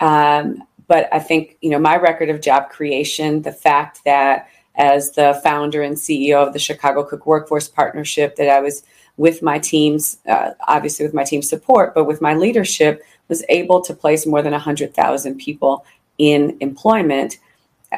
Um, 0.01 0.63
but 0.87 1.07
I 1.13 1.19
think, 1.19 1.57
you 1.61 1.69
know, 1.69 1.79
my 1.79 1.95
record 1.95 2.29
of 2.29 2.41
job 2.41 2.69
creation, 2.69 3.41
the 3.41 3.53
fact 3.53 4.01
that 4.03 4.49
as 4.75 5.11
the 5.11 5.39
founder 5.43 5.81
and 5.81 5.95
CEO 5.95 6.45
of 6.45 6.51
the 6.51 6.59
Chicago 6.59 7.03
Cook 7.03 7.25
Workforce 7.25 7.69
Partnership, 7.69 8.35
that 8.35 8.49
I 8.49 8.59
was 8.59 8.83
with 9.19 9.41
my 9.41 9.59
team's, 9.59 10.17
uh, 10.29 10.51
obviously 10.69 11.05
with 11.05 11.13
my 11.13 11.25
team's 11.25 11.49
support, 11.49 11.93
but 11.93 12.05
with 12.05 12.21
my 12.21 12.33
leadership, 12.33 13.03
was 13.27 13.43
able 13.49 13.81
to 13.81 13.93
place 13.93 14.25
more 14.25 14.41
than 14.41 14.53
100,000 14.53 15.35
people 15.35 15.85
in 16.17 16.57
employment, 16.61 17.37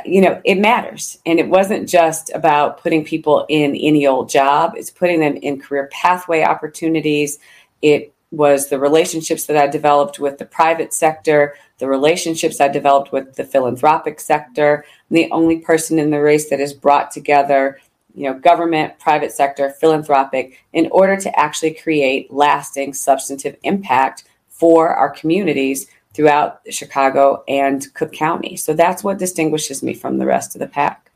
you 0.03 0.19
know, 0.19 0.41
it 0.43 0.55
matters. 0.55 1.19
And 1.27 1.39
it 1.39 1.47
wasn't 1.47 1.87
just 1.87 2.31
about 2.33 2.81
putting 2.81 3.05
people 3.05 3.45
in 3.49 3.75
any 3.75 4.07
old 4.07 4.29
job, 4.29 4.73
it's 4.75 4.89
putting 4.89 5.19
them 5.19 5.37
in 5.37 5.61
career 5.61 5.89
pathway 5.91 6.41
opportunities. 6.41 7.37
It 7.83 8.13
was 8.31 8.69
the 8.69 8.79
relationships 8.79 9.45
that 9.45 9.57
I 9.57 9.67
developed 9.67 10.19
with 10.19 10.39
the 10.39 10.45
private 10.45 10.91
sector, 10.91 11.53
the 11.77 11.87
relationships 11.87 12.59
I 12.59 12.67
developed 12.67 13.11
with 13.11 13.35
the 13.35 13.43
philanthropic 13.43 14.19
sector. 14.19 14.85
I'm 15.09 15.15
the 15.15 15.29
only 15.31 15.59
person 15.59 15.99
in 15.99 16.09
the 16.09 16.21
race 16.21 16.49
that 16.49 16.59
has 16.59 16.73
brought 16.73 17.11
together, 17.11 17.79
you 18.15 18.23
know, 18.23 18.33
government, 18.33 18.97
private 18.99 19.31
sector, 19.31 19.69
philanthropic, 19.69 20.63
in 20.73 20.87
order 20.91 21.17
to 21.17 21.39
actually 21.39 21.73
create 21.73 22.31
lasting 22.31 22.93
substantive 22.93 23.57
impact 23.63 24.25
for 24.49 24.89
our 24.89 25.09
communities 25.09 25.87
throughout 26.13 26.61
Chicago 26.69 27.43
and 27.47 27.93
Cook 27.93 28.11
County. 28.11 28.55
So 28.55 28.73
that's 28.73 29.03
what 29.03 29.17
distinguishes 29.17 29.81
me 29.81 29.93
from 29.93 30.17
the 30.17 30.25
rest 30.25 30.55
of 30.55 30.59
the 30.59 30.67
pack. 30.67 31.11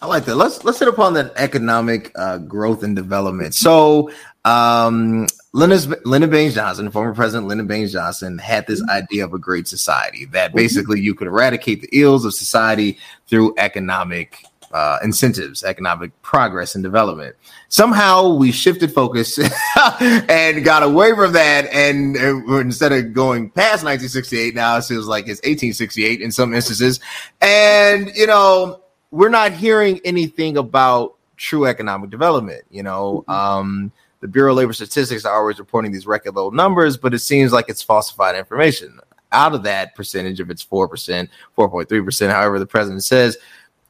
I 0.00 0.06
like 0.06 0.24
that. 0.26 0.36
Let's 0.36 0.62
let's 0.62 0.78
hit 0.78 0.86
upon 0.86 1.14
that 1.14 1.32
economic 1.36 2.12
uh, 2.16 2.38
growth 2.38 2.84
and 2.84 2.94
development. 2.94 3.54
So, 3.54 4.12
um, 4.44 5.26
Lyndon 5.52 6.30
Baines 6.30 6.54
Johnson, 6.54 6.88
former 6.90 7.14
President 7.14 7.48
Lyndon 7.48 7.66
Baines 7.66 7.92
Johnson, 7.92 8.38
had 8.38 8.66
this 8.68 8.80
mm-hmm. 8.80 8.90
idea 8.90 9.24
of 9.24 9.34
a 9.34 9.38
great 9.38 9.66
society 9.66 10.26
that 10.26 10.50
mm-hmm. 10.50 10.56
basically 10.56 11.00
you 11.00 11.14
could 11.14 11.26
eradicate 11.26 11.80
the 11.80 11.88
ills 11.92 12.24
of 12.24 12.32
society 12.32 12.96
through 13.26 13.54
economic 13.58 14.44
uh, 14.72 14.98
incentives, 15.02 15.64
economic 15.64 16.10
progress 16.22 16.74
and 16.74 16.84
development. 16.84 17.34
Somehow 17.68 18.34
we 18.34 18.52
shifted 18.52 18.92
focus 18.92 19.38
and 20.00 20.64
got 20.64 20.82
away 20.82 21.14
from 21.14 21.32
that. 21.32 21.66
And, 21.72 22.16
and 22.16 22.48
instead 22.50 22.92
of 22.92 23.12
going 23.12 23.50
past 23.50 23.84
1968, 23.84 24.54
now 24.54 24.76
it 24.76 24.84
feels 24.84 25.06
like 25.06 25.24
it's 25.24 25.40
1868 25.40 26.20
in 26.20 26.32
some 26.32 26.54
instances. 26.54 27.00
And, 27.40 28.10
you 28.14 28.26
know, 28.26 28.82
we're 29.10 29.28
not 29.28 29.52
hearing 29.52 30.00
anything 30.04 30.56
about 30.56 31.16
true 31.36 31.66
economic 31.66 32.10
development. 32.10 32.62
You 32.70 32.82
know, 32.82 33.24
mm-hmm. 33.28 33.30
um, 33.30 33.92
the 34.20 34.28
Bureau 34.28 34.50
of 34.52 34.58
Labor 34.58 34.72
Statistics 34.72 35.24
are 35.24 35.34
always 35.34 35.58
reporting 35.58 35.92
these 35.92 36.06
record 36.06 36.34
low 36.34 36.50
numbers, 36.50 36.96
but 36.96 37.14
it 37.14 37.20
seems 37.20 37.52
like 37.52 37.66
it's 37.68 37.82
falsified 37.82 38.36
information. 38.36 38.98
Out 39.30 39.54
of 39.54 39.62
that 39.64 39.94
percentage, 39.94 40.40
if 40.40 40.50
it's 40.50 40.64
4%, 40.64 41.28
4.3%, 41.56 42.30
however 42.30 42.58
the 42.58 42.66
president 42.66 43.04
says, 43.04 43.36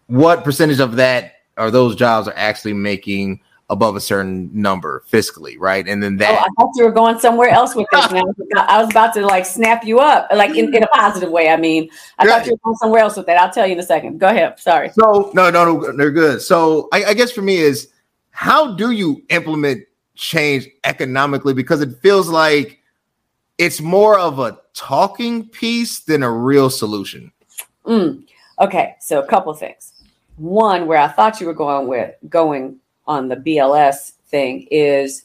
what 0.09 0.45
percentage 0.45 0.81
of 0.81 0.97
that 0.97 1.35
are 1.57 1.71
those 1.71 1.97
jobs 1.97 2.29
are 2.29 2.37
actually 2.37 2.73
making 2.73 3.41
above 3.71 3.97
a 3.97 4.01
certain 4.01 4.51
number 4.53 5.05
fiscally, 5.11 5.57
right? 5.59 5.87
And 5.87 6.03
then 6.03 6.17
that. 6.17 6.31
Oh, 6.31 6.45
I 6.45 6.49
thought 6.59 6.73
you 6.77 6.85
were 6.85 6.91
going 6.91 7.19
somewhere 7.19 7.51
else 7.51 7.75
with 7.75 7.87
this. 7.93 8.07
I 8.07 8.83
was 8.83 8.91
about 8.91 9.13
to 9.15 9.27
like 9.27 9.45
snap 9.45 9.85
you 9.85 10.01
up, 10.01 10.29
like 10.33 10.57
in, 10.57 10.75
in 10.75 10.83
a 10.83 10.87
positive 10.89 11.31
way. 11.31 11.51
I 11.51 11.57
mean, 11.57 11.91
I 12.19 12.27
thought 12.27 12.47
you 12.47 12.53
were 12.53 12.61
going 12.65 12.77
somewhere 12.77 13.03
else 13.03 13.17
with 13.17 13.27
that. 13.27 13.39
I'll 13.39 13.53
tell 13.53 13.67
you 13.67 13.75
in 13.75 13.79
a 13.79 13.83
second. 13.83 14.19
Go 14.19 14.29
ahead. 14.29 14.59
Sorry. 14.59 14.91
So 14.91 15.31
no, 15.35 15.51
no, 15.51 15.65
no, 15.65 15.93
they're 15.93 16.11
good. 16.11 16.41
So 16.41 16.89
I, 16.93 17.05
I 17.07 17.15
guess 17.15 17.31
for 17.31 17.43
me 17.43 17.59
is 17.59 17.89
how 18.31 18.75
do 18.75 18.91
you 18.93 19.23
implement 19.29 19.85
change 20.15 20.67
economically? 20.85 21.53
Because 21.53 21.83
it 21.83 21.91
feels 22.01 22.29
like 22.29 22.81
it's 23.59 23.81
more 23.83 24.19
of 24.19 24.39
a 24.39 24.59
talking 24.73 25.47
piece 25.47 26.01
than 26.01 26.23
a 26.23 26.31
real 26.31 26.71
solution. 26.71 27.33
Mm. 27.85 28.25
Okay, 28.61 28.95
so 29.01 29.21
a 29.23 29.27
couple 29.27 29.53
things. 29.55 29.93
One, 30.39 30.87
where 30.87 30.99
I 30.99 31.09
thought 31.09 31.41
you 31.41 31.47
were 31.47 31.55
going 31.55 31.89
with 31.89 32.15
going 32.29 32.79
on 33.07 33.29
the 33.29 33.37
BLS 33.37 34.13
thing 34.29 34.69
is 34.71 35.25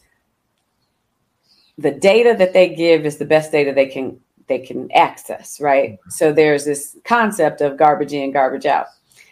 the 1.77 1.91
data 1.91 2.36
that 2.38 2.53
they 2.53 2.70
give 2.70 3.05
is 3.05 3.17
the 3.17 3.25
best 3.25 3.51
data 3.51 3.74
they 3.74 3.88
can 3.88 4.20
they 4.48 4.60
can 4.60 4.91
access, 4.91 5.62
right? 5.62 5.98
So 6.10 6.34
there's 6.34 6.65
this 6.65 6.98
concept 7.05 7.62
of 7.62 7.77
garbage 7.77 8.12
in, 8.12 8.32
garbage 8.32 8.65
out. 8.65 8.88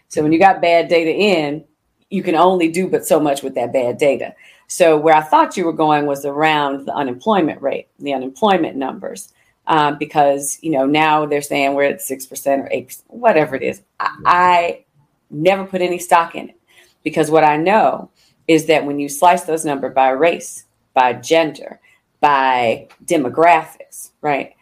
So 0.07 0.23
when 0.23 0.31
you 0.31 0.39
got 0.39 0.61
bad 0.61 0.87
data 0.87 1.11
in, 1.11 1.65
you 2.09 2.23
can 2.23 2.35
only 2.35 2.69
do 2.69 2.87
but 2.87 3.05
so 3.05 3.19
much 3.19 3.43
with 3.43 3.55
that 3.55 3.73
bad 3.73 3.97
data. 3.97 4.33
So 4.67 4.97
where 4.97 5.15
I 5.15 5.21
thought 5.21 5.57
you 5.57 5.65
were 5.65 5.73
going 5.73 6.05
was 6.05 6.25
around 6.25 6.85
the 6.85 6.93
unemployment 6.93 7.61
rate, 7.61 7.89
the 7.99 8.13
unemployment 8.13 8.77
numbers, 8.77 9.33
um, 9.67 9.97
because 9.97 10.59
you 10.61 10.71
know 10.71 10.85
now 10.85 11.25
they're 11.25 11.41
saying 11.41 11.73
we're 11.73 11.83
at 11.83 12.01
six 12.01 12.25
percent 12.25 12.61
or 12.61 12.69
eight, 12.71 13.01
whatever 13.07 13.55
it 13.55 13.63
is. 13.63 13.81
I 13.99 14.85
never 15.31 15.65
put 15.65 15.81
any 15.81 15.99
stock 15.99 16.35
in 16.35 16.49
it 16.49 16.59
because 17.03 17.31
what 17.31 17.43
I 17.43 17.57
know 17.57 18.09
is 18.47 18.65
that 18.65 18.85
when 18.85 18.99
you 18.99 19.09
slice 19.09 19.43
those 19.43 19.65
numbers 19.65 19.93
by 19.93 20.09
race, 20.09 20.65
by 20.93 21.13
gender, 21.13 21.79
by 22.19 22.87
demographics, 23.05 24.11
right, 24.21 24.55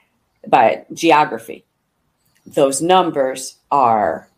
by 0.48 0.86
geography, 0.94 1.66
those 2.46 2.82
numbers 2.82 3.58
are 3.72 4.30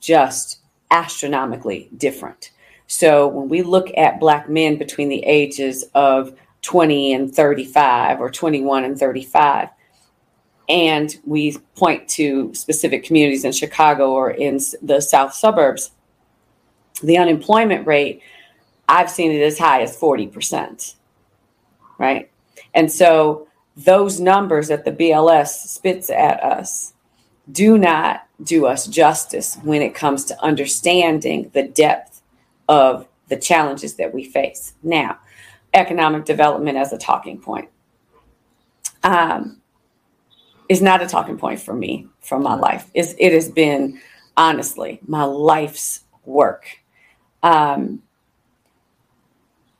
just 0.00 0.58
astronomically 0.90 1.88
different. 1.96 2.50
So 2.86 3.26
when 3.26 3.48
we 3.48 3.62
look 3.62 3.90
at 3.96 4.20
Black 4.20 4.48
men 4.48 4.76
between 4.76 5.08
the 5.08 5.24
ages 5.24 5.84
of 5.94 6.34
20 6.62 7.14
and 7.14 7.34
35 7.34 8.20
or 8.20 8.30
21 8.30 8.84
and 8.84 8.98
35, 8.98 9.68
and 10.68 11.16
we 11.24 11.56
point 11.76 12.08
to 12.08 12.54
specific 12.54 13.04
communities 13.04 13.44
in 13.44 13.52
Chicago 13.52 14.12
or 14.12 14.30
in 14.30 14.58
the 14.80 15.00
south 15.00 15.34
suburbs, 15.34 15.92
the 17.02 17.18
unemployment 17.18 17.86
rate 17.86 18.22
I've 18.88 19.10
seen 19.10 19.32
it 19.32 19.40
as 19.40 19.58
high 19.58 19.80
as 19.80 19.96
40%. 19.96 20.96
Right. 21.98 22.30
And 22.74 22.92
so 22.92 23.48
those 23.76 24.20
numbers 24.20 24.68
that 24.68 24.84
the 24.84 24.92
BLS 24.92 25.48
spits 25.48 26.10
at 26.10 26.42
us 26.42 26.92
do 27.50 27.78
not 27.78 28.26
do 28.42 28.66
us 28.66 28.86
justice 28.86 29.56
when 29.62 29.80
it 29.80 29.94
comes 29.94 30.26
to 30.26 30.42
understanding 30.42 31.50
the 31.54 31.62
depth 31.62 32.22
of 32.68 33.08
the 33.28 33.36
challenges 33.36 33.94
that 33.94 34.12
we 34.12 34.24
face. 34.24 34.74
Now, 34.82 35.18
economic 35.72 36.26
development 36.26 36.76
as 36.76 36.92
a 36.92 36.98
talking 36.98 37.38
point 37.40 37.70
um, 39.02 39.61
is 40.72 40.80
not 40.80 41.02
a 41.02 41.06
talking 41.06 41.36
point 41.36 41.60
for 41.60 41.74
me 41.74 42.08
from 42.22 42.42
my 42.42 42.54
life. 42.54 42.90
It's, 42.94 43.14
it 43.18 43.32
has 43.32 43.50
been, 43.50 44.00
honestly, 44.38 45.00
my 45.06 45.24
life's 45.24 46.00
work. 46.24 46.64
Um, 47.42 48.02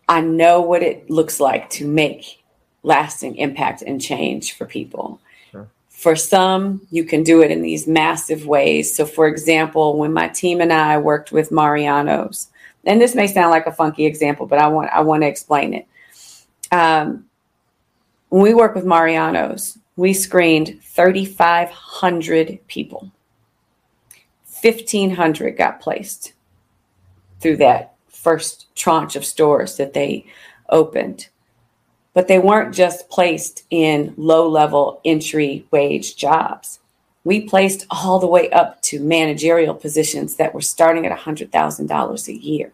I 0.07 0.21
know 0.21 0.61
what 0.61 0.83
it 0.83 1.09
looks 1.09 1.41
like 1.41 1.71
to 1.71 1.87
make 1.87 2.45
lasting 2.83 3.37
impact 3.37 3.81
and 3.81 4.03
change 4.03 4.53
for 4.53 4.67
people. 4.67 5.19
Sure. 5.51 5.67
For 5.89 6.15
some, 6.15 6.87
you 6.91 7.05
can 7.05 7.23
do 7.23 7.43
it 7.43 7.51
in 7.51 7.63
these 7.63 7.87
massive 7.87 8.47
ways. 8.47 8.95
So, 8.95 9.07
for 9.07 9.27
example, 9.27 9.97
when 9.97 10.13
my 10.13 10.29
team 10.29 10.61
and 10.61 10.73
I 10.73 10.99
worked 10.99 11.33
with 11.33 11.51
Mariano's, 11.51 12.49
and 12.85 13.01
this 13.01 13.15
may 13.15 13.29
sound 13.29 13.51
like 13.51 13.67
a 13.67 13.73
funky 13.73 14.05
example, 14.05 14.47
but 14.47 14.59
I 14.59 14.67
want 14.67 14.91
I 14.91 15.01
want 15.01 15.23
to 15.23 15.29
explain 15.29 15.73
it. 15.73 15.87
Um, 16.73 17.27
when 18.29 18.43
we 18.43 18.55
work 18.55 18.75
with 18.75 18.85
Mariano's, 18.85 19.79
we 19.97 20.13
screened 20.13 20.81
3,500 20.83 22.59
people. 22.67 23.11
1,500 24.63 25.57
got 25.57 25.81
placed 25.81 26.33
through 27.41 27.57
that 27.57 27.95
first 28.09 28.75
tranche 28.77 29.17
of 29.17 29.25
stores 29.25 29.77
that 29.77 29.93
they 29.93 30.25
opened. 30.69 31.29
But 32.15 32.29
they 32.29 32.39
weren't 32.39 32.75
just 32.75 33.09
placed 33.11 33.65
in 33.71 34.15
low 34.17 34.49
level 34.49 35.01
entry 35.05 35.67
wage 35.71 36.17
jobs. 36.17 36.79
We 37.25 37.43
placed 37.43 37.87
all 37.91 38.19
the 38.19 38.27
way 38.27 38.51
up 38.51 38.81
to 38.83 39.01
managerial 39.01 39.75
positions 39.75 40.37
that 40.37 40.55
were 40.55 40.61
starting 40.61 41.07
at 41.07 41.19
$100,000 41.19 42.29
a 42.29 42.33
year. 42.33 42.73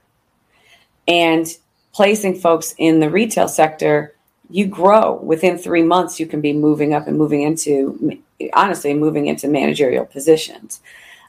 And 1.07 1.47
placing 1.93 2.39
folks 2.39 2.75
in 2.79 3.01
the 3.01 3.11
retail 3.11 3.49
sector, 3.49 4.15
you 4.50 4.67
grow 4.67 5.14
within 5.17 5.59
three 5.59 5.83
months, 5.83 6.19
you 6.19 6.26
can 6.26 6.40
be 6.40 6.52
moving 6.52 6.95
up 6.95 7.07
and 7.07 7.19
moving 7.19 7.43
into, 7.43 8.19
honestly, 8.55 8.95
moving 8.95 9.26
into 9.26 9.49
managerial 9.49 10.07
positions. 10.07 10.81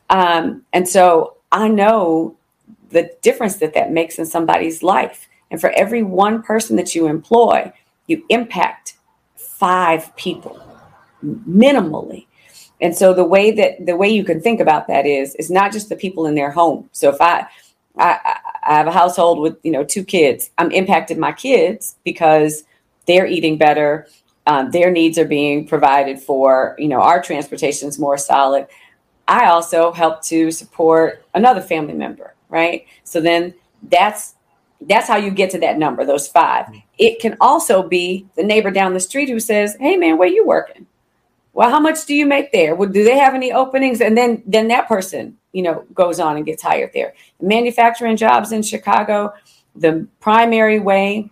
Um, 0.10 0.64
and 0.74 0.88
so 0.88 1.36
I 1.52 1.68
know 1.68 2.38
the 2.90 3.12
difference 3.22 3.58
that 3.58 3.74
that 3.74 3.92
makes 3.92 4.18
in 4.18 4.26
somebody's 4.26 4.82
life. 4.82 5.28
And 5.52 5.60
for 5.60 5.72
every 5.72 6.04
one 6.04 6.42
person 6.42 6.76
that 6.78 6.96
you 6.96 7.08
employ, 7.08 7.72
you 8.08 8.24
impact 8.30 8.96
five 9.36 10.16
people 10.16 10.60
minimally. 11.24 12.26
And 12.82 12.96
so 12.96 13.14
the 13.14 13.26
way 13.26 13.52
that 13.52 13.86
the 13.86 13.98
way 13.98 14.08
you 14.08 14.24
can 14.24 14.42
think 14.42 14.62
about 14.62 14.88
that 14.88 15.06
is 15.06 15.36
it's 15.36 15.50
not 15.50 15.74
just 15.74 15.90
the 15.90 15.96
people 15.96 16.26
in 16.26 16.36
their 16.36 16.52
home. 16.52 16.90
So 16.94 17.10
if 17.10 17.20
I 17.20 17.46
I, 17.98 18.40
I 18.64 18.76
have 18.76 18.88
a 18.88 18.92
household 18.92 19.40
with 19.40 19.58
you 19.64 19.72
know 19.72 19.84
two 19.84 20.04
kids, 20.04 20.50
I'm 20.58 20.72
impacted 20.72 21.18
my 21.18 21.34
kids 21.34 21.98
because 22.06 22.64
they're 23.10 23.28
eating 23.28 23.58
better, 23.58 24.08
um, 24.48 24.72
their 24.72 24.92
needs 24.92 25.18
are 25.18 25.26
being 25.26 25.68
provided 25.68 26.20
for. 26.20 26.76
You 26.78 26.88
know, 26.88 27.02
our 27.02 27.22
transportation 27.22 27.90
is 27.90 28.00
more 28.00 28.18
solid. 28.18 28.68
I 29.28 29.48
also 29.48 29.92
help 29.92 30.24
to 30.24 30.52
support 30.52 31.26
another 31.34 31.62
family 31.62 31.94
member 31.94 32.36
right? 32.50 32.86
So 33.04 33.22
then 33.22 33.54
that's 33.84 34.36
that's 34.82 35.08
how 35.08 35.18
you 35.18 35.30
get 35.32 35.50
to 35.52 35.60
that 35.60 35.78
number, 35.78 36.06
those 36.06 36.28
five. 36.28 36.66
Mm-hmm. 36.66 36.78
It 36.98 37.20
can 37.20 37.38
also 37.40 37.84
be 37.84 38.28
the 38.36 38.44
neighbor 38.44 38.72
down 38.72 38.94
the 38.94 39.00
street 39.00 39.30
who 39.30 39.40
says, 39.40 39.78
"Hey, 39.80 39.96
man, 39.96 40.18
where 40.18 40.28
you 40.28 40.46
working? 40.46 40.88
Well, 41.54 41.70
how 41.70 41.80
much 41.80 42.06
do 42.06 42.16
you 42.16 42.26
make 42.26 42.52
there? 42.52 42.76
Well, 42.76 42.90
do 42.90 43.04
they 43.04 43.18
have 43.18 43.36
any 43.36 43.52
openings?" 43.52 44.02
And 44.02 44.18
then 44.18 44.44
then 44.46 44.68
that 44.70 44.88
person, 44.88 45.38
you 45.54 45.62
know, 45.62 45.86
goes 45.94 46.20
on 46.20 46.36
and 46.36 46.46
gets 46.46 46.64
hired 46.64 46.92
there. 46.94 47.14
Manufacturing 47.40 48.18
jobs 48.18 48.52
in 48.52 48.62
Chicago, 48.62 49.34
the 49.76 50.08
primary 50.20 50.80
way 50.80 51.30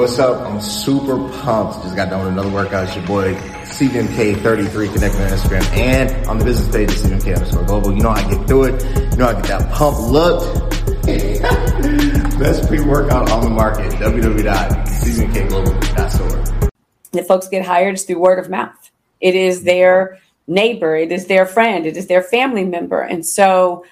What's 0.00 0.18
up? 0.18 0.48
I'm 0.48 0.60
super 0.62 1.18
pumped. 1.42 1.82
Just 1.82 1.94
got 1.94 2.08
done 2.08 2.20
with 2.20 2.28
another 2.32 2.48
workout. 2.48 2.84
It's 2.84 2.96
your 2.96 3.06
boy 3.06 3.34
CVMK33 3.34 4.94
connected 4.94 5.20
on 5.20 5.28
Instagram 5.28 5.62
and 5.76 6.26
on 6.26 6.38
the 6.38 6.44
business 6.46 6.74
page 6.74 6.88
CVMK 6.88 7.36
underscore 7.36 7.64
global. 7.64 7.92
You 7.92 8.04
know 8.04 8.08
how 8.08 8.26
I 8.26 8.34
get 8.34 8.46
through 8.46 8.64
it. 8.64 8.82
You 8.82 9.18
know 9.18 9.26
how 9.26 9.32
I 9.32 9.34
get 9.34 9.44
that 9.48 9.70
pump 9.70 9.98
looked. 9.98 10.58
Best 12.40 12.66
pre-workout 12.66 13.30
on 13.30 13.42
the 13.42 13.50
market. 13.50 13.92
www.cvmkglobal.store. 13.92 16.70
The 17.12 17.22
folks 17.22 17.48
get 17.48 17.66
hired 17.66 18.00
through 18.00 18.20
word 18.20 18.38
of 18.38 18.48
mouth. 18.48 18.90
It 19.20 19.34
is 19.34 19.64
their 19.64 20.16
neighbor. 20.46 20.96
It 20.96 21.12
is 21.12 21.26
their 21.26 21.44
friend. 21.44 21.84
It 21.84 21.98
is 21.98 22.06
their 22.06 22.22
family 22.22 22.64
member. 22.64 23.02
And 23.02 23.26
so 23.26 23.84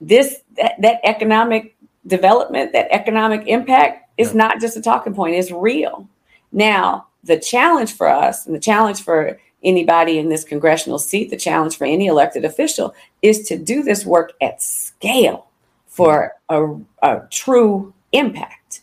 this 0.00 0.36
that, 0.56 0.74
that 0.82 1.00
economic 1.02 1.75
development, 2.06 2.72
that 2.72 2.88
economic 2.90 3.46
impact 3.46 4.10
is 4.18 4.28
yeah. 4.28 4.38
not 4.38 4.60
just 4.60 4.76
a 4.76 4.82
talking 4.82 5.14
point, 5.14 5.34
it's 5.34 5.50
real. 5.50 6.08
Now, 6.52 7.06
the 7.24 7.38
challenge 7.38 7.92
for 7.92 8.08
us 8.08 8.46
and 8.46 8.54
the 8.54 8.60
challenge 8.60 9.02
for 9.02 9.38
anybody 9.62 10.18
in 10.18 10.28
this 10.28 10.44
congressional 10.44 10.98
seat, 10.98 11.30
the 11.30 11.36
challenge 11.36 11.76
for 11.76 11.86
any 11.86 12.06
elected 12.06 12.44
official 12.44 12.94
is 13.22 13.48
to 13.48 13.58
do 13.58 13.82
this 13.82 14.06
work 14.06 14.32
at 14.40 14.62
scale 14.62 15.48
for 15.88 16.34
a, 16.48 16.74
a 17.02 17.22
true 17.30 17.92
impact. 18.12 18.82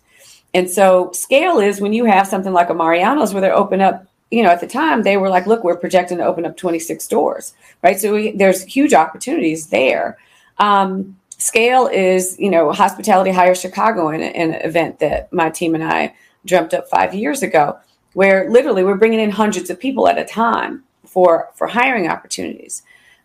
And 0.53 0.69
so, 0.69 1.11
scale 1.13 1.59
is 1.59 1.81
when 1.81 1.93
you 1.93 2.05
have 2.05 2.27
something 2.27 2.53
like 2.53 2.69
a 2.69 2.73
Mariano's 2.73 3.33
where 3.33 3.41
they 3.41 3.49
open 3.51 3.81
up 3.81 4.05
you 4.33 4.41
know, 4.41 4.49
at 4.49 4.59
the 4.59 4.67
time 4.67 5.03
they 5.03 5.15
were 5.15 5.29
like, 5.29 5.45
look, 5.45 5.63
we're 5.63 5.77
projecting 5.77 6.17
to 6.17 6.25
open 6.25 6.43
up 6.43 6.57
26 6.57 7.03
stores, 7.03 7.53
right? 7.83 7.99
So 7.99 8.13
we, 8.13 8.31
there's 8.31 8.63
huge 8.63 8.91
opportunities 8.91 9.67
there. 9.67 10.17
Um, 10.57 11.15
Scale 11.43 11.87
is, 11.87 12.37
you 12.39 12.49
know, 12.49 12.71
Hospitality 12.71 13.29
Hire 13.29 13.53
Chicago 13.53 14.07
in, 14.07 14.21
an 14.21 14.53
event 14.61 14.99
that 14.99 15.31
my 15.33 15.49
team 15.49 15.75
and 15.75 15.83
I 15.83 16.15
dreamt 16.45 16.73
up 16.73 16.87
five 16.87 17.13
years 17.13 17.43
ago, 17.43 17.77
where 18.13 18.49
literally 18.49 18.81
we're 18.81 18.95
bringing 18.95 19.19
in 19.19 19.29
hundreds 19.29 19.69
of 19.69 19.77
people 19.77 20.07
at 20.07 20.17
a 20.17 20.23
time 20.23 20.85
for 21.05 21.49
for 21.53 21.67
hiring 21.67 22.07
opportunities. 22.07 22.83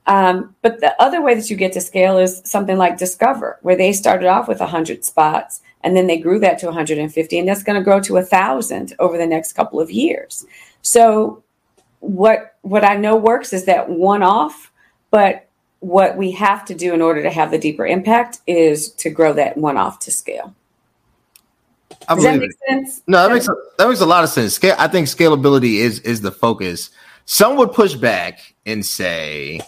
Um, 0.09 0.57
but 0.63 0.81
the 0.81 1.01
other 1.01 1.23
way 1.23 1.37
that 1.37 1.49
you 1.49 1.55
get 1.55 1.73
to 1.75 1.81
scale 1.81 2.19
is 2.19 2.43
something 2.45 2.77
like 2.77 2.99
Discover, 2.99 3.61
where 3.63 3.77
they 3.77 3.93
started 3.93 4.27
off 4.27 4.49
with 4.49 4.59
100 4.59 5.05
spots 5.05 5.61
and 5.83 5.97
then 5.97 6.09
they 6.09 6.19
grew 6.19 6.41
that 6.41 6.59
to 6.59 6.67
150, 6.67 7.39
and 7.39 7.49
that's 7.49 7.63
going 7.63 7.79
to 7.79 7.85
grow 7.85 8.01
to 8.01 8.17
a 8.17 8.25
thousand 8.25 8.97
over 8.99 9.17
the 9.17 9.27
next 9.29 9.53
couple 9.53 9.81
of 9.81 9.93
years. 9.93 10.45
So, 10.83 11.45
what 12.01 12.57
what 12.63 12.85
I 12.85 12.97
know 12.97 13.15
works 13.15 13.53
is 13.53 13.65
that 13.67 13.89
one 13.89 14.25
off, 14.25 14.73
but 15.13 15.48
what 15.81 16.17
we 16.17 16.33
have 16.33 16.65
to 16.67 16.75
do 16.75 16.93
in 16.93 17.01
order 17.01 17.23
to 17.23 17.31
have 17.31 17.51
the 17.51 17.59
deeper 17.59 17.87
impact 17.87 18.41
is 18.47 18.91
to 18.93 19.11
grow 19.11 19.33
that 19.33 19.57
one 19.57 19.77
off 19.77 19.99
to 20.01 20.11
scale. 20.11 20.55
I 22.09 22.15
Does 22.15 22.25
that 22.25 22.39
make 22.39 22.51
it. 22.51 22.57
sense? 22.69 23.03
No, 23.07 23.27
that 23.27 23.33
makes 23.33 23.49
a, 23.49 23.55
that 23.77 23.89
makes 23.89 24.01
a 24.01 24.07
lot 24.07 24.25
of 24.25 24.31
sense. 24.31 24.55
Scale, 24.55 24.75
I 24.79 24.89
think 24.89 25.09
scalability 25.09 25.75
is 25.75 26.01
is 26.01 26.21
the 26.21 26.31
focus. 26.31 26.91
Some 27.27 27.57
would 27.57 27.73
push 27.73 27.95
back 27.95 28.55
and 28.65 28.85
say, 28.85 29.61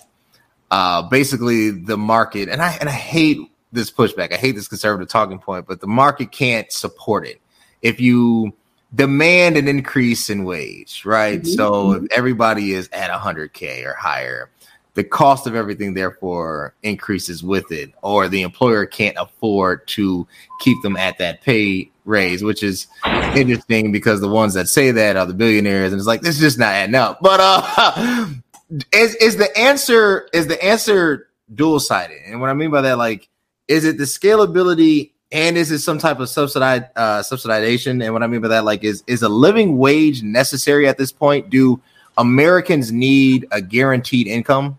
uh, 0.70 1.02
basically 1.02 1.70
the 1.70 1.98
market, 1.98 2.48
and 2.48 2.62
I 2.62 2.72
and 2.80 2.88
I 2.88 2.92
hate 2.92 3.38
this 3.72 3.90
pushback. 3.90 4.32
I 4.32 4.36
hate 4.36 4.52
this 4.52 4.68
conservative 4.68 5.08
talking 5.08 5.38
point, 5.38 5.66
but 5.66 5.80
the 5.80 5.86
market 5.86 6.32
can't 6.32 6.70
support 6.72 7.26
it. 7.26 7.40
If 7.82 8.00
you 8.00 8.52
demand 8.94 9.56
an 9.56 9.68
increase 9.68 10.30
in 10.30 10.44
wage, 10.44 11.04
right? 11.04 11.40
Mm-hmm. 11.40 11.52
So 11.52 11.92
if 11.92 12.04
everybody 12.10 12.72
is 12.72 12.88
at 12.92 13.10
100k 13.10 13.84
or 13.84 13.94
higher, 13.94 14.50
the 14.94 15.04
cost 15.04 15.46
of 15.46 15.54
everything 15.54 15.94
therefore 15.94 16.74
increases 16.82 17.42
with 17.42 17.70
it 17.70 17.92
or 18.02 18.28
the 18.28 18.42
employer 18.42 18.86
can't 18.86 19.16
afford 19.20 19.86
to 19.88 20.26
keep 20.60 20.80
them 20.82 20.96
at 20.96 21.18
that 21.18 21.40
pay 21.42 21.90
raise 22.04 22.42
which 22.42 22.62
is 22.62 22.86
interesting 23.36 23.92
because 23.92 24.20
the 24.20 24.28
ones 24.28 24.54
that 24.54 24.68
say 24.68 24.90
that 24.90 25.16
are 25.16 25.26
the 25.26 25.34
billionaires 25.34 25.92
and 25.92 26.00
it's 26.00 26.06
like 26.06 26.22
this 26.22 26.36
is 26.36 26.40
just 26.40 26.58
not 26.58 26.72
adding 26.72 26.94
up. 26.94 27.18
But 27.20 27.40
uh 27.40 28.28
is, 28.92 29.14
is 29.16 29.36
the 29.36 29.56
answer 29.56 30.28
is 30.32 30.46
the 30.46 30.62
answer 30.64 31.28
dual 31.54 31.80
sided 31.80 32.18
and 32.26 32.40
what 32.40 32.48
i 32.48 32.54
mean 32.54 32.70
by 32.70 32.80
that 32.80 32.96
like 32.96 33.28
is 33.68 33.84
it 33.84 33.98
the 33.98 34.04
scalability 34.04 35.10
and 35.32 35.56
is 35.56 35.70
it 35.70 35.78
some 35.78 35.98
type 35.98 36.18
of 36.18 36.28
subsidized 36.28 36.84
uh 36.96 37.20
subsidization? 37.20 38.02
And 38.02 38.12
what 38.12 38.22
i 38.22 38.26
mean 38.26 38.40
by 38.40 38.48
that 38.48 38.64
like 38.64 38.82
is 38.82 39.04
is 39.06 39.22
a 39.22 39.28
living 39.28 39.78
wage 39.78 40.22
necessary 40.22 40.88
at 40.88 40.98
this 40.98 41.12
point? 41.12 41.50
Do 41.50 41.80
americans 42.18 42.90
need 42.90 43.46
a 43.52 43.62
guaranteed 43.62 44.26
income 44.26 44.78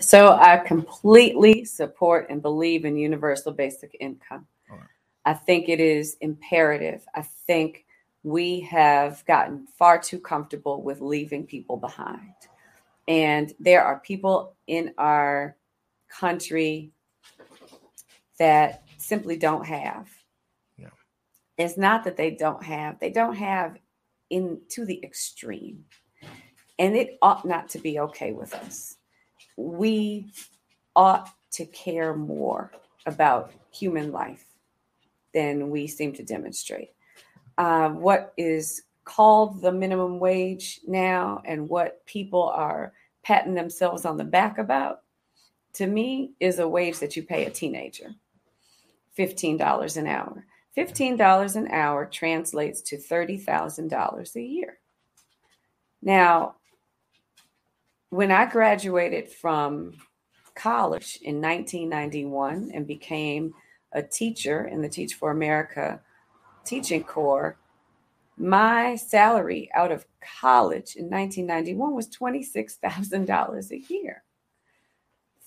so 0.00 0.32
I 0.32 0.58
completely 0.58 1.64
support 1.64 2.26
and 2.30 2.42
believe 2.42 2.84
in 2.84 2.96
universal 2.96 3.52
basic 3.52 3.96
income. 4.00 4.46
Right. 4.68 4.80
I 5.24 5.34
think 5.34 5.68
it 5.68 5.80
is 5.80 6.16
imperative. 6.20 7.06
I 7.14 7.22
think 7.46 7.86
we 8.22 8.60
have 8.60 9.24
gotten 9.26 9.66
far 9.78 9.98
too 9.98 10.18
comfortable 10.18 10.82
with 10.82 11.00
leaving 11.00 11.46
people 11.46 11.76
behind. 11.76 12.34
And 13.06 13.52
there 13.60 13.84
are 13.84 14.00
people 14.00 14.56
in 14.66 14.94
our 14.98 15.56
country 16.08 16.90
that 18.38 18.82
simply 18.96 19.36
don't 19.36 19.64
have. 19.64 20.08
Yeah. 20.78 20.88
It's 21.58 21.76
not 21.76 22.04
that 22.04 22.16
they 22.16 22.30
don't 22.32 22.62
have, 22.62 22.98
they 22.98 23.10
don't 23.10 23.36
have 23.36 23.76
in 24.30 24.60
to 24.70 24.84
the 24.86 25.02
extreme. 25.04 25.84
And 26.78 26.96
it 26.96 27.18
ought 27.22 27.44
not 27.44 27.68
to 27.70 27.78
be 27.78 28.00
okay 28.00 28.32
with 28.32 28.54
us 28.54 28.96
we 29.56 30.30
ought 30.96 31.30
to 31.52 31.66
care 31.66 32.14
more 32.14 32.70
about 33.06 33.52
human 33.70 34.12
life 34.12 34.44
than 35.32 35.70
we 35.70 35.86
seem 35.86 36.12
to 36.14 36.24
demonstrate. 36.24 36.90
Uh, 37.58 37.90
what 37.90 38.32
is 38.36 38.82
called 39.04 39.60
the 39.60 39.72
minimum 39.72 40.18
wage 40.18 40.80
now 40.86 41.42
and 41.44 41.68
what 41.68 42.04
people 42.06 42.44
are 42.54 42.92
patting 43.22 43.54
themselves 43.54 44.04
on 44.04 44.16
the 44.16 44.24
back 44.24 44.58
about, 44.58 45.00
to 45.74 45.86
me, 45.86 46.32
is 46.40 46.58
a 46.58 46.68
wage 46.68 46.98
that 47.00 47.16
you 47.16 47.22
pay 47.22 47.44
a 47.46 47.50
teenager 47.50 48.14
$15 49.18 49.96
an 49.96 50.06
hour. 50.06 50.44
$15 50.76 51.56
an 51.56 51.68
hour 51.68 52.04
translates 52.04 52.82
to 52.82 52.96
$30,000 52.96 54.36
a 54.36 54.42
year. 54.42 54.78
Now, 56.02 56.56
when 58.14 58.30
I 58.30 58.46
graduated 58.46 59.28
from 59.28 59.94
college 60.54 61.18
in 61.22 61.40
1991 61.40 62.70
and 62.72 62.86
became 62.86 63.52
a 63.90 64.04
teacher 64.04 64.68
in 64.68 64.82
the 64.82 64.88
Teach 64.88 65.14
for 65.14 65.32
America 65.32 66.00
teaching 66.64 67.02
corps, 67.02 67.56
my 68.36 68.94
salary 68.94 69.68
out 69.74 69.90
of 69.90 70.06
college 70.40 70.94
in 70.94 71.10
1991 71.10 71.92
was 71.92 72.08
$26,000 72.08 73.70
a 73.72 73.92
year. 73.92 74.22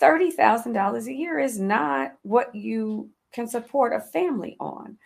$30,000 0.01 1.05
a 1.05 1.13
year 1.13 1.39
is 1.39 1.57
not 1.61 2.15
what 2.23 2.53
you 2.53 3.09
can 3.31 3.47
support 3.47 3.93
a 3.93 4.01
family 4.01 4.57
on. 4.59 4.97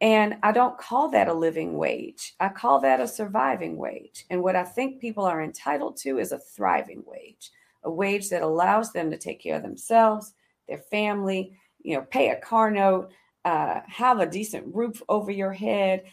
And 0.00 0.36
I 0.42 0.52
don't 0.52 0.78
call 0.78 1.08
that 1.10 1.28
a 1.28 1.34
living 1.34 1.76
wage. 1.76 2.34
I 2.38 2.50
call 2.50 2.80
that 2.80 3.00
a 3.00 3.08
surviving 3.08 3.76
wage. 3.76 4.24
And 4.30 4.42
what 4.42 4.54
I 4.54 4.62
think 4.62 5.00
people 5.00 5.24
are 5.24 5.42
entitled 5.42 5.96
to 5.98 6.18
is 6.18 6.30
a 6.30 6.38
thriving 6.38 7.02
wage, 7.04 7.50
a 7.82 7.90
wage 7.90 8.28
that 8.30 8.42
allows 8.42 8.92
them 8.92 9.10
to 9.10 9.18
take 9.18 9.42
care 9.42 9.56
of 9.56 9.62
themselves, 9.62 10.34
their 10.68 10.78
family, 10.78 11.58
you 11.82 11.96
know, 11.96 12.02
pay 12.02 12.30
a 12.30 12.40
car 12.40 12.70
note, 12.70 13.10
uh, 13.44 13.80
have 13.88 14.20
a 14.20 14.26
decent 14.26 14.72
roof 14.72 15.02
over 15.08 15.32
your 15.32 15.52
head. 15.52 16.04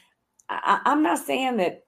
I, 0.49 0.81
I'm 0.85 1.03
not 1.03 1.19
saying 1.19 1.57
that 1.57 1.85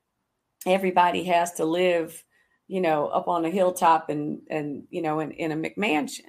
everybody 0.67 1.23
has 1.23 1.53
to 1.53 1.65
live, 1.65 2.23
you 2.67 2.81
know, 2.81 3.07
up 3.07 3.27
on 3.27 3.45
a 3.45 3.49
hilltop 3.49 4.09
and 4.09 4.41
and 4.49 4.83
you 4.89 5.01
know 5.01 5.19
in, 5.19 5.31
in 5.31 5.51
a 5.51 5.55
McMansion, 5.55 6.25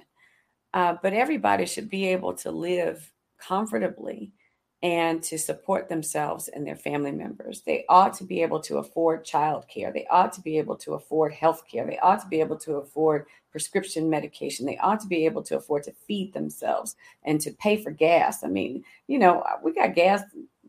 uh, 0.73 0.95
but 1.01 1.13
everybody 1.13 1.65
should 1.65 1.89
be 1.89 2.07
able 2.07 2.33
to 2.35 2.51
live 2.51 3.11
comfortably 3.39 4.33
and 4.81 5.21
to 5.21 5.37
support 5.37 5.89
themselves 5.89 6.47
and 6.47 6.65
their 6.65 6.75
family 6.75 7.11
members. 7.11 7.61
They 7.61 7.83
ought 7.89 8.13
to 8.15 8.23
be 8.23 8.41
able 8.41 8.61
to 8.61 8.77
afford 8.77 9.25
childcare. 9.25 9.93
They 9.93 10.07
ought 10.09 10.31
to 10.33 10.41
be 10.41 10.57
able 10.57 10.77
to 10.77 10.93
afford 10.93 11.33
health 11.33 11.63
care. 11.69 11.85
They 11.85 11.99
ought 11.99 12.21
to 12.21 12.27
be 12.27 12.39
able 12.39 12.57
to 12.59 12.75
afford 12.77 13.25
prescription 13.51 14.09
medication. 14.09 14.65
They 14.65 14.77
ought 14.77 15.01
to 15.01 15.07
be 15.07 15.25
able 15.25 15.43
to 15.43 15.57
afford 15.57 15.83
to 15.83 15.93
feed 16.07 16.33
themselves 16.33 16.95
and 17.23 17.41
to 17.41 17.51
pay 17.51 17.75
for 17.75 17.91
gas. 17.91 18.43
I 18.43 18.47
mean, 18.47 18.83
you 19.07 19.19
know, 19.19 19.43
we 19.61 19.73
got 19.73 19.95
gas 19.95 20.23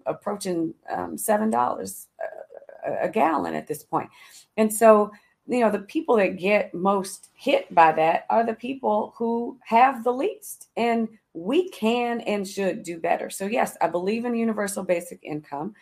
approaching 0.06 0.74
um, 0.90 1.16
$7 1.16 2.06
a, 2.84 3.04
a 3.04 3.08
gallon 3.08 3.54
at 3.54 3.68
this 3.68 3.84
point. 3.84 4.10
And 4.56 4.72
so, 4.72 5.12
you 5.50 5.60
know, 5.60 5.70
the 5.70 5.80
people 5.80 6.16
that 6.16 6.38
get 6.38 6.72
most 6.72 7.30
hit 7.34 7.74
by 7.74 7.90
that 7.90 8.24
are 8.30 8.46
the 8.46 8.54
people 8.54 9.12
who 9.16 9.58
have 9.64 10.04
the 10.04 10.12
least. 10.12 10.68
And 10.76 11.08
we 11.34 11.68
can 11.70 12.20
and 12.20 12.46
should 12.46 12.84
do 12.84 12.98
better. 12.98 13.30
So, 13.30 13.46
yes, 13.46 13.76
I 13.80 13.88
believe 13.88 14.24
in 14.24 14.36
universal 14.36 14.84
basic 14.84 15.18
income. 15.24 15.74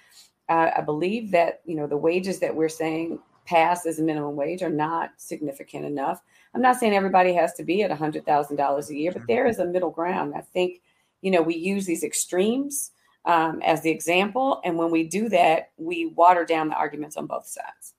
Uh, 0.48 0.70
I 0.78 0.80
believe 0.80 1.30
that 1.32 1.60
you 1.66 1.76
know 1.76 1.86
the 1.86 1.96
wages 1.98 2.40
that 2.40 2.54
we're 2.54 2.70
saying 2.70 3.18
pass 3.44 3.84
as 3.84 3.98
a 3.98 4.02
minimum 4.02 4.36
wage 4.36 4.62
are 4.62 4.70
not 4.70 5.10
significant 5.18 5.84
enough. 5.84 6.22
I'm 6.54 6.62
not 6.62 6.76
saying 6.76 6.94
everybody 6.94 7.34
has 7.34 7.52
to 7.54 7.64
be 7.64 7.82
at 7.82 7.90
$100,000 7.90 8.88
a 8.88 8.94
year, 8.94 9.12
but 9.12 9.26
there 9.28 9.46
is 9.46 9.58
a 9.58 9.66
middle 9.66 9.90
ground. 9.90 10.32
I 10.34 10.40
think 10.40 10.80
you 11.20 11.30
know 11.30 11.42
we 11.42 11.56
use 11.56 11.84
these 11.84 12.04
extremes 12.04 12.92
um, 13.26 13.60
as 13.62 13.82
the 13.82 13.90
example. 13.90 14.62
And 14.64 14.78
when 14.78 14.90
we 14.90 15.04
do 15.04 15.28
that, 15.28 15.72
we 15.76 16.06
water 16.06 16.46
down 16.46 16.68
the 16.68 16.76
arguments 16.76 17.18
on 17.18 17.26
both 17.26 17.46
sides. 17.46 17.92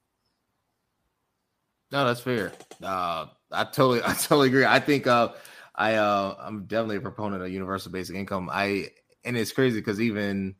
No, 1.91 2.05
that's 2.05 2.21
fair. 2.21 2.51
Uh, 2.83 3.27
I 3.51 3.63
totally, 3.65 4.01
I 4.05 4.13
totally 4.13 4.47
agree. 4.47 4.65
I 4.65 4.79
think 4.79 5.07
uh, 5.07 5.29
I, 5.75 5.95
uh, 5.95 6.35
I'm 6.39 6.65
definitely 6.65 6.97
a 6.97 7.01
proponent 7.01 7.43
of 7.43 7.49
universal 7.51 7.91
basic 7.91 8.15
income. 8.15 8.49
I, 8.51 8.89
and 9.23 9.37
it's 9.37 9.51
crazy 9.51 9.79
because 9.79 9.99
even 9.99 10.55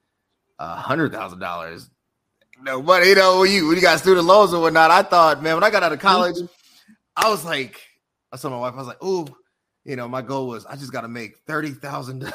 a 0.58 0.76
hundred 0.76 1.12
thousand 1.12 1.40
dollars, 1.40 1.90
no, 2.62 2.78
you 3.02 3.16
know, 3.16 3.40
when 3.40 3.52
you 3.52 3.68
when 3.68 3.78
you 3.78 3.82
got 3.82 4.00
student 4.00 4.26
loans 4.26 4.54
or 4.54 4.62
whatnot, 4.62 4.92
I 4.92 5.04
thought, 5.04 5.42
man, 5.42 5.56
when 5.56 5.64
I 5.64 5.70
got 5.70 5.84
out 5.84 5.94
of 5.94 6.00
college, 6.00 6.36
I 7.16 7.30
was 7.30 7.46
like, 7.46 7.80
I 8.34 8.38
told 8.38 8.54
my 8.54 8.60
wife, 8.60 8.74
I 8.74 8.78
was 8.78 8.88
like, 8.88 8.98
oh, 9.02 9.28
you 9.86 9.96
know, 9.96 10.08
my 10.10 10.22
goal 10.22 10.48
was 10.48 10.66
I 10.66 10.76
just 10.76 10.92
got 10.92 11.02
to 11.02 11.08
make 11.08 11.38
thirty 11.48 11.72
thousand. 11.72 12.24
and 12.26 12.34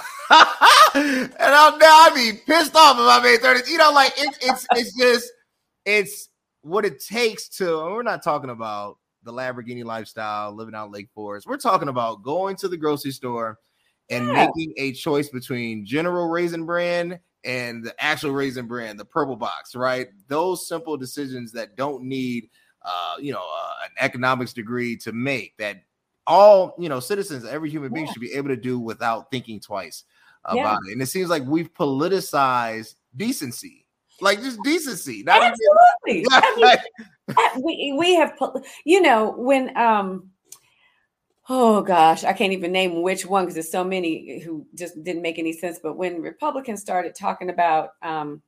I'm 1.39 1.79
now 1.79 1.87
I'd 1.87 2.13
be 2.15 2.41
pissed 2.47 2.75
off 2.75 2.97
if 2.97 3.07
I 3.07 3.21
made 3.23 3.41
thirty. 3.41 3.71
You 3.71 3.79
know, 3.79 3.93
like 3.93 4.13
it's 4.17 4.39
it's 4.41 4.67
it's 4.73 4.99
just 4.99 5.31
it's 5.85 6.29
what 6.65 6.85
it 6.85 7.03
takes 7.03 7.49
to. 7.49 7.67
We're 7.67 8.03
not 8.03 8.23
talking 8.23 8.51
about 8.51 8.99
the 9.23 9.33
Lamborghini 9.33 9.85
lifestyle, 9.85 10.53
living 10.53 10.75
out 10.75 10.91
Lake 10.91 11.09
Forest. 11.15 11.47
We're 11.47 11.57
talking 11.57 11.89
about 11.89 12.23
going 12.23 12.57
to 12.57 12.69
the 12.69 12.77
grocery 12.77 13.13
store 13.13 13.59
and 14.11 14.29
yeah. 14.29 14.47
making 14.47 14.75
a 14.77 14.93
choice 14.93 15.29
between 15.29 15.87
General 15.87 16.29
Raisin 16.29 16.67
Bran 16.67 17.19
and 17.45 17.85
the 17.85 17.95
actual 18.03 18.33
Raisin 18.33 18.67
Bran, 18.67 18.97
the 18.97 19.05
purple 19.05 19.37
box, 19.37 19.75
right? 19.75 20.09
Those 20.29 20.67
simple 20.67 20.97
decisions 20.97 21.53
that 21.53 21.77
don't 21.77 22.05
need, 22.05 22.49
uh, 22.83 23.17
you 23.19 23.33
know, 23.33 23.45
uh, 23.45 23.85
an 23.85 23.91
economics 24.01 24.53
degree 24.53 24.97
to 24.99 25.13
make 25.13 25.57
that 25.59 25.83
all 26.27 26.75
you 26.79 26.89
know 26.89 27.01
citizens, 27.01 27.45
every 27.45 27.71
human 27.71 27.93
being 27.93 28.07
yeah. 28.07 28.13
should 28.13 28.23
be 28.23 28.33
able 28.33 28.49
to 28.49 28.57
do 28.57 28.79
without 28.79 29.31
thinking 29.31 29.61
twice 29.61 30.05
about 30.45 30.57
yeah. 30.57 30.77
it. 30.87 30.93
And 30.93 31.03
it 31.03 31.07
seems 31.07 31.29
like 31.29 31.45
we've 31.45 31.73
politicized 31.73 32.95
decency, 33.17 33.84
like 34.21 34.41
just 34.41 34.63
decency. 34.63 35.23
Not 35.23 35.43
Absolutely. 35.43 36.21
Even, 36.21 36.27
I 37.37 37.55
mean, 37.57 37.63
we 37.65 37.95
we 37.99 38.15
have, 38.15 38.39
you 38.85 39.01
know, 39.01 39.35
when 39.37 39.77
um 39.77 40.31
oh 41.49 41.83
gosh, 41.83 42.25
I 42.25 42.33
can't 42.33 42.53
even 42.53 42.73
name 42.73 43.03
which 43.03 43.27
one 43.27 43.45
because 43.45 43.55
there's 43.55 43.71
so 43.71 43.85
many 43.85 44.41
who 44.41 44.67
just 44.75 45.03
didn't 45.03 45.23
make 45.23 45.39
any 45.39 45.53
sense. 45.53 45.79
But 45.83 45.97
when 45.97 46.23
Republicans 46.23 46.81
started 46.81 47.15
talking 47.15 47.51
about 47.51 47.91
um, 48.03 48.43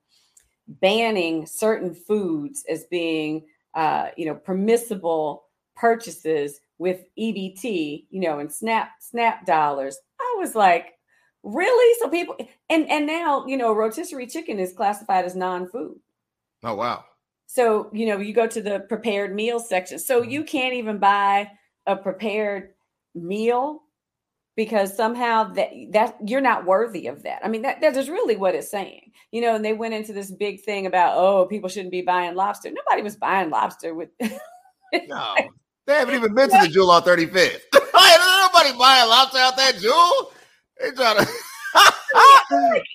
banning 0.67 1.47
certain 1.47 1.95
foods 1.95 2.65
as 2.69 2.85
being, 2.85 3.47
uh, 3.75 4.09
you 4.17 4.27
know, 4.27 4.35
permissible 4.35 5.45
purchases 5.75 6.61
with 6.79 7.05
EBT, 7.19 8.07
you 8.11 8.21
know, 8.21 8.39
and 8.39 8.53
SNAP 8.53 8.91
SNAP 9.01 9.47
dollars, 9.47 9.99
I 10.21 10.37
was 10.39 10.55
like, 10.55 10.96
really? 11.47 11.99
So 12.01 12.09
people 12.09 12.37
and 12.69 12.91
and 12.91 13.07
now 13.07 13.47
you 13.47 13.57
know, 13.57 13.73
rotisserie 13.73 14.27
chicken 14.27 14.59
is 14.59 14.73
classified 14.73 15.25
as 15.25 15.37
non-food. 15.37 15.99
Oh 16.63 16.75
wow. 16.75 17.05
So 17.47 17.89
you 17.93 18.07
know, 18.07 18.19
you 18.19 18.35
go 18.35 18.47
to 18.47 18.61
the 18.61 18.81
prepared 18.81 19.35
meal 19.35 19.61
section, 19.61 19.99
so 19.99 20.23
you 20.23 20.41
mm-hmm. 20.41 20.49
can't 20.49 20.75
even 20.75 20.99
buy 20.99 21.51
a 21.87 21.97
prepared 21.97 22.75
meal 23.15 23.83
because 24.57 24.97
somehow 24.97 25.45
that 25.53 25.71
that 25.91 26.17
you're 26.27 26.41
not 26.41 26.67
worthy 26.67 27.07
of 27.07 27.23
that. 27.23 27.41
I 27.45 27.49
mean, 27.49 27.63
that 27.63 27.81
that 27.81 27.97
is 27.97 28.11
really 28.11 28.37
what 28.37 28.55
it's 28.55 28.71
saying. 28.71 29.13
You 29.31 29.41
know, 29.43 29.55
and 29.55 29.65
they 29.65 29.73
went 29.73 29.95
into 29.95 30.13
this 30.13 30.31
big 30.31 30.63
thing 30.63 30.87
about 30.87 31.17
oh, 31.17 31.47
people 31.47 31.69
shouldn't 31.69 31.93
be 31.93 32.03
buying 32.03 32.35
lobster. 32.35 32.71
Nobody 32.71 33.03
was 33.03 33.17
buying 33.17 33.51
lobster 33.51 33.95
with. 33.95 34.09
no, 35.07 35.35
they 35.87 35.95
haven't 35.95 36.15
even 36.15 36.35
been 36.35 36.51
to 36.51 36.59
the 36.61 36.69
Jewel 36.69 36.91
on 36.91 37.03
35th. 37.03 37.61
Nobody 37.73 38.79
buying 38.79 39.09
lobster 39.09 39.39
out 39.39 39.57
there, 39.57 39.73
Jewel. 39.73 40.33
They 40.81 40.91
trying 40.93 41.19
to. 41.19 41.27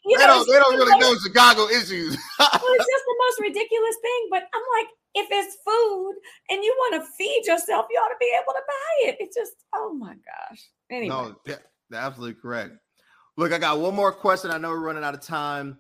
you 0.06 0.18
they 0.18 0.26
don't. 0.26 0.48
They 0.48 0.60
don't 0.60 0.78
really 0.78 1.00
know 1.00 1.16
Chicago 1.18 1.68
issues. 1.68 2.18
well, 2.40 2.74
it's 2.78 2.88
just 2.90 3.06
the 3.06 3.18
most 3.20 3.40
ridiculous 3.42 3.96
thing. 4.02 4.28
But 4.30 4.44
I'm 4.54 4.64
like, 4.78 4.88
if 5.16 5.28
it's 5.30 5.58
food 5.66 6.14
and 6.50 6.64
you 6.64 6.74
want 6.78 7.04
to 7.04 7.12
feed 7.18 7.44
yourself, 7.46 7.88
you 7.90 8.00
ought 8.00 8.10
to 8.10 8.16
be 8.20 8.34
able 8.36 8.54
to 8.54 8.62
buy 8.68 9.10
it. 9.10 9.18
It's 9.20 9.36
just, 9.36 9.54
oh 9.74 9.94
my 9.94 10.14
gosh. 10.14 10.62
Anyway. 10.90 11.10
No, 11.10 11.36
yeah, 11.46 11.58
absolutely 11.94 12.40
correct. 12.42 12.74
Look, 13.38 13.54
I 13.54 13.58
got 13.58 13.80
one 13.80 13.96
more 13.96 14.12
question. 14.12 14.52
I 14.52 14.58
know 14.58 14.70
we're 14.70 14.80
running 14.80 15.04
out 15.04 15.14
of 15.14 15.22
time. 15.22 15.78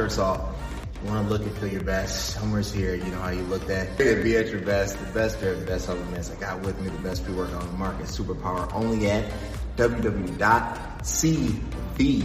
Shirts 0.00 0.18
off. 0.18 0.40
You 1.04 1.10
want 1.10 1.28
to 1.28 1.34
look 1.34 1.42
and 1.42 1.52
feel 1.58 1.68
your 1.68 1.82
best. 1.82 2.30
Summer's 2.30 2.72
here. 2.72 2.94
You 2.94 3.04
know 3.04 3.20
how 3.20 3.28
you 3.28 3.42
look 3.42 3.68
at. 3.68 3.98
Be 3.98 4.34
at 4.36 4.48
your 4.48 4.62
best. 4.62 4.98
The 4.98 5.04
best 5.12 5.38
pair 5.38 5.52
of 5.52 5.60
the 5.60 5.66
best 5.66 5.84
supplements. 5.84 6.30
I 6.30 6.36
got 6.36 6.62
with 6.62 6.80
me 6.80 6.88
the 6.88 7.02
best 7.02 7.22
pre-workout 7.22 7.60
on 7.60 7.66
the 7.66 7.76
market. 7.76 8.06
Superpower 8.06 8.72
only 8.72 9.10
at 9.10 9.30
www.cv 9.76 10.40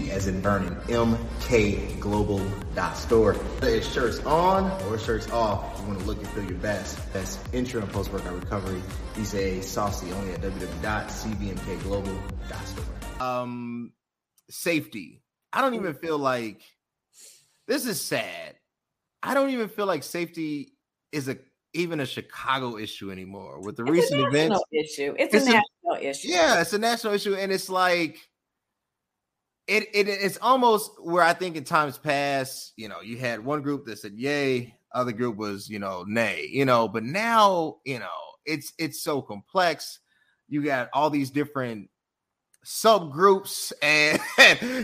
as 0.10 0.28
in 0.28 0.40
burning 0.40 0.74
mkglobal.store. 0.88 3.36
It's 3.64 3.92
shirts 3.92 4.26
on 4.26 4.72
or 4.84 4.98
shirts 4.98 5.30
off. 5.32 5.78
You 5.82 5.88
want 5.88 6.00
to 6.00 6.06
look 6.06 6.20
and 6.20 6.28
feel 6.30 6.46
your 6.46 6.60
best. 6.60 6.98
That's 7.12 7.38
intro 7.52 7.82
and 7.82 7.92
post-workout 7.92 8.40
recovery. 8.40 8.82
These 9.18 9.36
a 9.36 9.60
saucy 9.60 10.14
only 10.14 10.32
at 10.32 10.40
www.cvmkglobal.store. 10.40 13.28
Um, 13.28 13.92
safety. 14.50 15.22
I 15.52 15.60
don't 15.60 15.76
even 15.76 15.96
feel 15.96 16.18
like 16.18 16.62
this 17.68 17.86
is 17.86 18.00
sad. 18.02 18.56
I 19.24 19.34
don't 19.34 19.50
even 19.50 19.70
feel 19.70 19.86
like 19.86 20.04
safety 20.04 20.74
is 21.12 21.28
a 21.28 21.38
even 21.74 22.00
a 22.00 22.06
Chicago 22.06 22.78
issue 22.78 23.12
anymore 23.12 23.60
with 23.62 23.76
the 23.76 23.84
it's 23.84 23.92
recent 23.92 24.22
a 24.22 24.28
events. 24.28 24.62
Issue. 24.72 25.14
It's, 25.18 25.34
it's 25.34 25.48
a 25.48 25.52
national 25.52 26.10
issue. 26.10 26.28
Yeah, 26.30 26.62
it's 26.62 26.74
a 26.74 26.78
national 26.78 27.14
issue, 27.14 27.36
and 27.36 27.52
it's 27.52 27.70
like 27.70 28.18
it, 29.68 29.84
it 29.94 30.08
it's 30.08 30.38
almost 30.42 30.92
where 31.04 31.24
I 31.24 31.34
think 31.34 31.56
in 31.56 31.64
times 31.64 31.98
past, 31.98 32.74
you 32.78 32.88
know, 32.88 33.02
you 33.02 33.18
had 33.18 33.44
one 33.44 33.62
group 33.62 33.86
that 33.86 34.00
said 34.00 34.14
yay, 34.16 34.76
other 34.94 35.12
group 35.12 35.38
was 35.38 35.70
you 35.70 35.80
know 35.80 36.06
nay, 36.08 36.48
you 36.52 36.66
know, 36.66 36.88
but 36.88 37.04
now 37.04 37.78
you 37.86 38.00
know 38.00 38.08
it's 38.46 38.74
it's 38.78 39.02
so 39.02 39.22
complex. 39.22 40.00
You 40.48 40.64
got 40.64 40.90
all 40.94 41.10
these 41.10 41.32
different 41.32 41.90
subgroups 42.66 43.72
and 43.82 44.20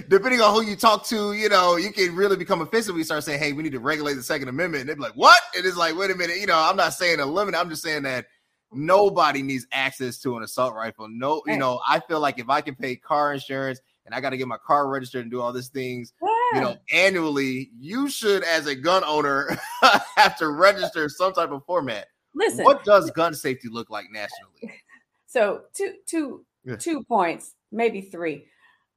depending 0.08 0.42
on 0.42 0.54
who 0.54 0.62
you 0.62 0.76
talk 0.76 1.06
to, 1.08 1.34
you 1.34 1.50
know, 1.50 1.76
you 1.76 1.92
can 1.92 2.16
really 2.16 2.38
become 2.38 2.62
offensive. 2.62 2.96
We 2.96 3.04
start 3.04 3.24
saying, 3.24 3.40
hey, 3.40 3.54
we 3.54 3.64
need 3.64 3.74
to 3.74 3.80
regulate 3.80 4.14
the 4.14 4.24
Second 4.24 4.48
Amendment. 4.48 4.82
And 4.82 4.90
they're 4.90 4.96
like, 4.96 5.14
what? 5.14 5.40
It 5.58 5.66
is 5.66 5.76
like, 5.76 5.98
wait 5.98 6.12
a 6.12 6.16
minute, 6.16 6.38
you 6.38 6.48
know, 6.48 6.58
I'm 6.58 6.76
not 6.76 6.94
saying 6.94 7.20
eliminate, 7.20 7.60
I'm 7.60 7.70
just 7.70 7.84
saying 7.84 8.04
that 8.04 8.28
nobody 8.72 9.42
needs 9.42 9.68
access 9.72 10.18
to 10.20 10.38
an 10.38 10.44
assault 10.44 10.76
rifle. 10.76 11.08
No, 11.10 11.42
you 11.46 11.58
know, 11.58 11.82
I 11.88 12.00
feel 12.00 12.20
like 12.20 12.40
if 12.40 12.50
I 12.50 12.62
can 12.62 12.76
pay 12.76 12.96
car 12.96 13.34
insurance 13.34 13.82
and 14.06 14.16
I 14.16 14.22
got 14.22 14.30
to 14.30 14.38
get 14.38 14.48
my 14.48 14.58
car 14.66 14.88
registered 14.88 15.24
and 15.24 15.32
do 15.32 15.42
all 15.42 15.52
these 15.52 15.70
things, 15.70 16.14
yeah. 16.22 16.30
you 16.54 16.62
know, 16.62 16.78
annually, 16.94 17.72
you 17.78 18.10
should, 18.10 18.44
as 18.44 18.68
a 18.68 18.76
gun 18.76 19.04
owner, 19.06 19.58
have 20.16 20.38
to 20.38 20.50
register 20.50 21.10
some 21.10 21.34
type 21.34 21.52
of 21.52 21.66
format. 21.66 22.08
Listen, 22.34 22.64
what 22.64 22.86
does 22.86 23.12
gun 23.12 23.34
safety 23.34 23.68
look 23.70 23.90
like 23.90 24.06
nationally? 24.12 24.80
So, 25.28 25.62
two, 25.74 25.94
two, 26.06 26.46
two 26.78 27.06
points 27.06 27.56
maybe 27.72 28.02
three. 28.02 28.46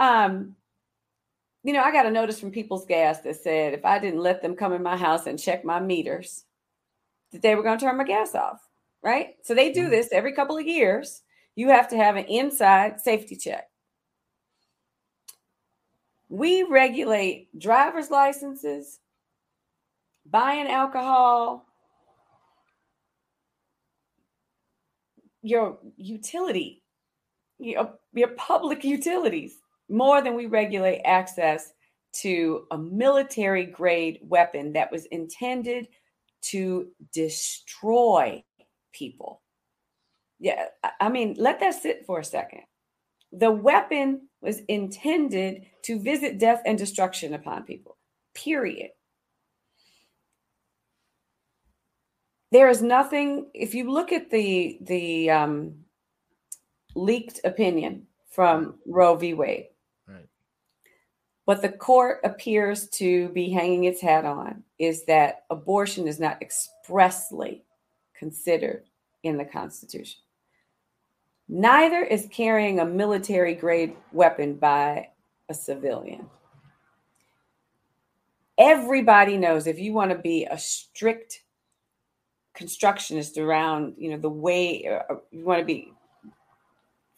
Um, 0.00 0.56
you 1.62 1.72
know, 1.72 1.82
I 1.82 1.92
got 1.92 2.06
a 2.06 2.10
notice 2.10 2.38
from 2.38 2.50
People's 2.50 2.84
Gas 2.84 3.20
that 3.20 3.36
said 3.36 3.72
if 3.72 3.84
I 3.84 3.98
didn't 3.98 4.20
let 4.20 4.42
them 4.42 4.54
come 4.54 4.72
in 4.72 4.82
my 4.82 4.96
house 4.96 5.26
and 5.26 5.38
check 5.38 5.64
my 5.64 5.80
meters, 5.80 6.44
that 7.32 7.42
they 7.42 7.54
were 7.54 7.62
going 7.62 7.78
to 7.78 7.84
turn 7.84 7.96
my 7.96 8.04
gas 8.04 8.34
off. 8.34 8.60
Right. 9.02 9.36
So 9.42 9.54
they 9.54 9.72
do 9.72 9.82
mm-hmm. 9.82 9.90
this 9.90 10.08
every 10.12 10.32
couple 10.32 10.56
of 10.56 10.66
years. 10.66 11.22
You 11.56 11.68
have 11.68 11.88
to 11.88 11.96
have 11.96 12.16
an 12.16 12.24
inside 12.24 13.00
safety 13.00 13.36
check. 13.36 13.68
We 16.28 16.64
regulate 16.64 17.48
driver's 17.58 18.10
licenses, 18.10 18.98
buying 20.26 20.68
alcohol, 20.68 21.66
your 25.42 25.78
utility 25.96 26.82
your, 28.14 28.28
your 28.28 28.36
public 28.36 28.84
utilities 28.84 29.58
more 29.88 30.22
than 30.22 30.34
we 30.34 30.46
regulate 30.46 31.02
access 31.04 31.72
to 32.12 32.66
a 32.70 32.78
military 32.78 33.66
grade 33.66 34.20
weapon 34.22 34.72
that 34.72 34.90
was 34.90 35.06
intended 35.06 35.88
to 36.42 36.88
destroy 37.12 38.42
people. 38.92 39.42
Yeah, 40.38 40.66
I 41.00 41.08
mean, 41.08 41.34
let 41.38 41.60
that 41.60 41.74
sit 41.74 42.04
for 42.06 42.20
a 42.20 42.24
second. 42.24 42.62
The 43.32 43.50
weapon 43.50 44.28
was 44.40 44.60
intended 44.68 45.66
to 45.82 45.98
visit 45.98 46.38
death 46.38 46.62
and 46.66 46.78
destruction 46.78 47.34
upon 47.34 47.64
people, 47.64 47.96
period. 48.34 48.90
There 52.52 52.68
is 52.68 52.82
nothing, 52.82 53.50
if 53.54 53.74
you 53.74 53.90
look 53.90 54.12
at 54.12 54.30
the, 54.30 54.78
the 54.82 55.30
um, 55.30 55.83
leaked 56.94 57.40
opinion 57.44 58.06
from 58.30 58.74
Roe 58.86 59.16
v. 59.16 59.34
Wade, 59.34 59.68
right. 60.08 60.26
what 61.44 61.62
the 61.62 61.68
court 61.68 62.20
appears 62.24 62.88
to 62.90 63.28
be 63.30 63.50
hanging 63.50 63.84
its 63.84 64.00
hat 64.00 64.24
on 64.24 64.64
is 64.78 65.04
that 65.04 65.44
abortion 65.50 66.08
is 66.08 66.18
not 66.18 66.42
expressly 66.42 67.64
considered 68.18 68.84
in 69.22 69.36
the 69.36 69.44
Constitution. 69.44 70.20
Neither 71.48 72.02
is 72.02 72.28
carrying 72.30 72.80
a 72.80 72.84
military 72.84 73.54
grade 73.54 73.94
weapon 74.12 74.54
by 74.54 75.10
a 75.48 75.54
civilian. 75.54 76.28
Everybody 78.56 79.36
knows 79.36 79.66
if 79.66 79.78
you 79.78 79.92
want 79.92 80.10
to 80.10 80.18
be 80.18 80.46
a 80.46 80.56
strict 80.56 81.42
constructionist 82.54 83.36
around, 83.36 83.94
you 83.98 84.10
know, 84.10 84.16
the 84.16 84.30
way 84.30 84.86
uh, 84.86 85.16
you 85.30 85.44
want 85.44 85.58
to 85.58 85.64
be 85.64 85.92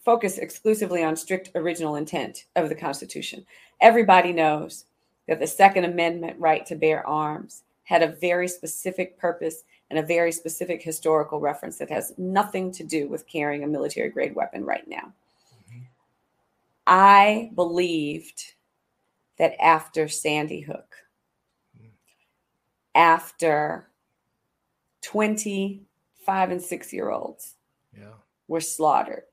focused 0.07 0.39
exclusively 0.39 1.03
on 1.03 1.17
strict 1.17 1.51
original 1.57 1.97
intent 1.97 2.45
of 2.55 2.69
the 2.69 2.75
Constitution. 2.77 3.45
Everybody 3.81 4.33
knows 4.33 4.85
that 5.27 5.41
the 5.41 5.49
Second 5.49 5.85
Amendment 5.85 6.39
right 6.39 6.65
to 6.67 6.77
bear 6.77 7.05
arms 7.05 7.65
had 7.83 8.05
a 8.05 8.15
very 8.21 8.47
specific 8.47 9.19
purpose 9.19 9.65
and 9.91 9.99
a 9.99 10.07
very 10.07 10.31
specific 10.31 10.81
historical 10.81 11.41
reference 11.41 11.77
that 11.79 11.91
has 11.91 12.15
nothing 12.19 12.71
to 12.71 12.85
do 12.85 13.09
with 13.09 13.27
carrying 13.27 13.65
a 13.65 13.67
military 13.67 14.09
grade 14.09 14.37
weapon 14.37 14.65
right 14.65 14.87
now. 14.87 15.13
Mm-hmm. 15.69 15.81
I 16.87 17.51
believed 17.57 18.55
that 19.39 19.61
after 19.61 20.07
Sandy 20.07 20.61
Hook, 20.61 20.95
mm. 21.77 21.89
after 22.95 23.89
25 25.03 26.51
and 26.53 26.63
six 26.63 26.93
year 26.93 27.11
olds 27.11 27.55
yeah. 27.93 28.15
were 28.47 28.61
slaughtered, 28.61 29.25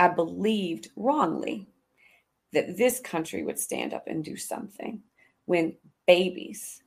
I 0.00 0.08
believed 0.08 0.88
wrongly 0.96 1.68
that 2.54 2.78
this 2.78 3.00
country 3.00 3.42
would 3.44 3.58
stand 3.58 3.92
up 3.92 4.06
and 4.06 4.24
do 4.24 4.34
something 4.34 5.02
when 5.44 5.76
babies 6.06 6.82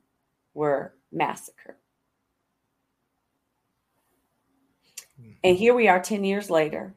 were 0.55 0.95
massacred. 1.11 1.75
And 5.43 5.55
here 5.55 5.75
we 5.75 5.87
are 5.87 6.01
10 6.01 6.23
years 6.23 6.49
later. 6.49 6.95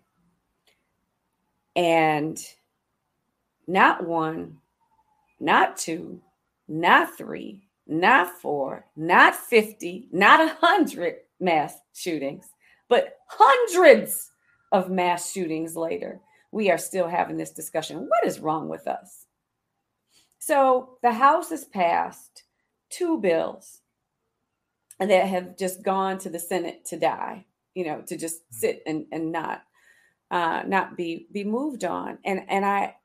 And 1.76 2.42
not 3.66 4.06
one, 4.06 4.56
not 5.38 5.76
two, 5.76 6.22
not 6.66 7.14
three, 7.18 7.68
not 7.86 8.30
four, 8.40 8.86
not 8.96 9.34
50, 9.34 10.08
not 10.12 10.40
a 10.40 10.56
hundred 10.66 11.16
mass 11.40 11.76
shootings, 11.92 12.48
but 12.88 13.18
hundreds 13.28 14.30
of 14.72 14.90
mass 14.90 15.32
shootings 15.32 15.76
later, 15.76 16.20
we 16.52 16.70
are 16.70 16.78
still 16.78 17.08
having 17.08 17.36
this 17.36 17.52
discussion. 17.52 17.98
What 17.98 18.26
is 18.26 18.40
wrong 18.40 18.68
with 18.68 18.86
us? 18.86 19.26
So 20.38 20.98
the 21.02 21.12
House 21.12 21.50
has 21.50 21.64
passed 21.64 22.44
two 22.90 23.18
bills 23.18 23.80
that 24.98 25.10
have 25.10 25.58
just 25.58 25.82
gone 25.82 26.18
to 26.18 26.30
the 26.30 26.38
Senate 26.38 26.84
to 26.86 26.98
die 26.98 27.46
you 27.76 27.84
know, 27.84 28.00
to 28.06 28.16
just 28.16 28.40
mm. 28.40 28.54
sit 28.54 28.82
and 28.86 29.06
and 29.12 29.30
not 29.30 29.62
uh, 30.32 30.62
not 30.66 30.96
be 30.96 31.28
be 31.30 31.44
moved 31.44 31.84
on. 31.84 32.18
And 32.24 32.40
and 32.48 32.64
I, 32.64 32.96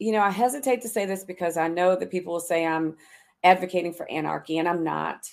you 0.00 0.10
know, 0.10 0.22
I 0.22 0.30
hesitate 0.30 0.80
to 0.82 0.88
say 0.88 1.06
this 1.06 1.22
because 1.22 1.56
I 1.56 1.68
know 1.68 1.94
that 1.94 2.10
people 2.10 2.32
will 2.32 2.40
say 2.40 2.66
I'm 2.66 2.96
advocating 3.44 3.92
for 3.92 4.10
anarchy, 4.10 4.58
and 4.58 4.68
I'm 4.68 4.82
not. 4.82 5.28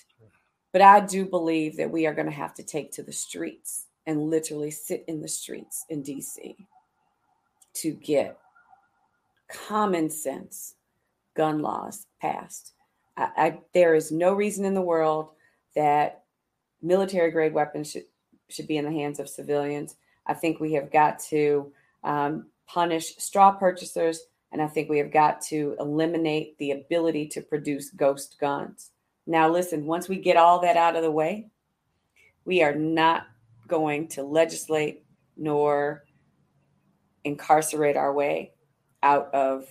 But 0.73 0.81
I 0.81 1.01
do 1.01 1.25
believe 1.25 1.75
that 1.77 1.91
we 1.91 2.05
are 2.05 2.13
going 2.13 2.27
to 2.27 2.33
have 2.33 2.53
to 2.53 2.63
take 2.63 2.91
to 2.93 3.03
the 3.03 3.11
streets 3.11 3.87
and 4.05 4.29
literally 4.29 4.71
sit 4.71 5.03
in 5.07 5.21
the 5.21 5.27
streets 5.27 5.85
in 5.89 6.03
DC 6.03 6.55
to 7.73 7.91
get 7.91 8.37
common 9.49 10.09
sense 10.09 10.75
gun 11.35 11.61
laws 11.61 12.05
passed. 12.19 12.73
I, 13.17 13.29
I, 13.37 13.59
there 13.73 13.95
is 13.95 14.11
no 14.11 14.33
reason 14.33 14.65
in 14.65 14.73
the 14.73 14.81
world 14.81 15.29
that 15.75 16.23
military 16.81 17.31
grade 17.31 17.53
weapons 17.53 17.91
should 17.91 18.03
should 18.49 18.67
be 18.67 18.77
in 18.77 18.85
the 18.85 18.91
hands 18.91 19.19
of 19.19 19.29
civilians. 19.29 19.95
I 20.25 20.33
think 20.33 20.59
we 20.59 20.73
have 20.73 20.91
got 20.91 21.19
to 21.29 21.71
um, 22.03 22.47
punish 22.67 23.15
straw 23.17 23.51
purchasers, 23.51 24.21
and 24.51 24.61
I 24.61 24.67
think 24.67 24.89
we 24.89 24.97
have 24.97 25.11
got 25.11 25.41
to 25.43 25.75
eliminate 25.79 26.57
the 26.57 26.71
ability 26.71 27.27
to 27.29 27.41
produce 27.41 27.91
ghost 27.91 28.37
guns. 28.39 28.91
Now, 29.25 29.49
listen, 29.49 29.85
once 29.85 30.09
we 30.09 30.17
get 30.17 30.35
all 30.35 30.59
that 30.61 30.75
out 30.75 30.97
of 30.97 31.03
the 31.03 31.11
way, 31.11 31.47
we 32.43 32.61
are 32.61 32.75
not 32.75 33.27
going 33.71 34.07
to 34.09 34.21
legislate 34.21 35.03
nor 35.37 36.03
incarcerate 37.23 37.95
our 37.95 38.13
way 38.13 38.51
out 39.01 39.33
of 39.33 39.65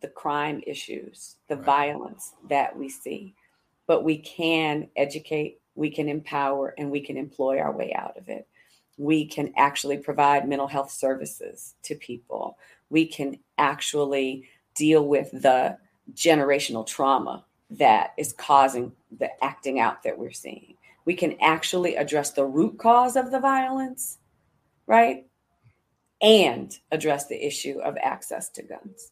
the 0.00 0.08
crime 0.08 0.62
issues, 0.66 1.36
the 1.48 1.56
right. 1.56 1.64
violence 1.64 2.32
that 2.48 2.76
we 2.76 2.88
see. 2.88 3.34
But 3.86 4.04
we 4.04 4.16
can 4.16 4.88
educate 4.96 5.58
we 5.74 5.90
can 5.90 6.08
empower 6.08 6.74
and 6.76 6.90
we 6.90 7.00
can 7.00 7.16
employ 7.16 7.58
our 7.58 7.72
way 7.72 7.94
out 7.94 8.16
of 8.18 8.28
it. 8.28 8.46
We 8.98 9.26
can 9.26 9.54
actually 9.56 9.96
provide 9.96 10.46
mental 10.46 10.66
health 10.68 10.90
services 10.90 11.74
to 11.84 11.94
people. 11.94 12.58
We 12.90 13.06
can 13.06 13.38
actually 13.56 14.48
deal 14.74 15.06
with 15.06 15.30
the 15.32 15.78
generational 16.12 16.86
trauma 16.86 17.46
that 17.70 18.12
is 18.18 18.34
causing 18.34 18.92
the 19.18 19.30
acting 19.42 19.80
out 19.80 20.02
that 20.02 20.18
we're 20.18 20.30
seeing. 20.30 20.74
We 21.04 21.14
can 21.14 21.36
actually 21.40 21.96
address 21.96 22.30
the 22.30 22.44
root 22.44 22.78
cause 22.78 23.16
of 23.16 23.30
the 23.30 23.40
violence, 23.40 24.18
right? 24.86 25.26
And 26.20 26.72
address 26.90 27.26
the 27.26 27.44
issue 27.44 27.80
of 27.80 27.96
access 28.00 28.48
to 28.50 28.62
guns. 28.62 29.10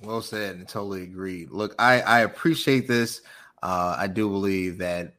Well 0.00 0.22
said 0.22 0.56
and 0.56 0.68
totally 0.68 1.02
agree. 1.02 1.46
Look, 1.50 1.74
I, 1.78 2.00
I 2.00 2.20
appreciate 2.20 2.88
this. 2.88 3.22
Uh, 3.62 3.96
I 3.98 4.06
do 4.06 4.28
believe 4.28 4.78
that 4.78 5.14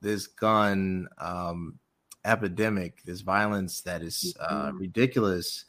this 0.00 0.26
gun 0.26 1.08
um, 1.18 1.78
epidemic, 2.24 3.02
this 3.02 3.22
violence 3.22 3.80
that 3.82 4.02
is 4.02 4.36
uh, 4.40 4.66
mm-hmm. 4.66 4.78
ridiculous, 4.78 5.64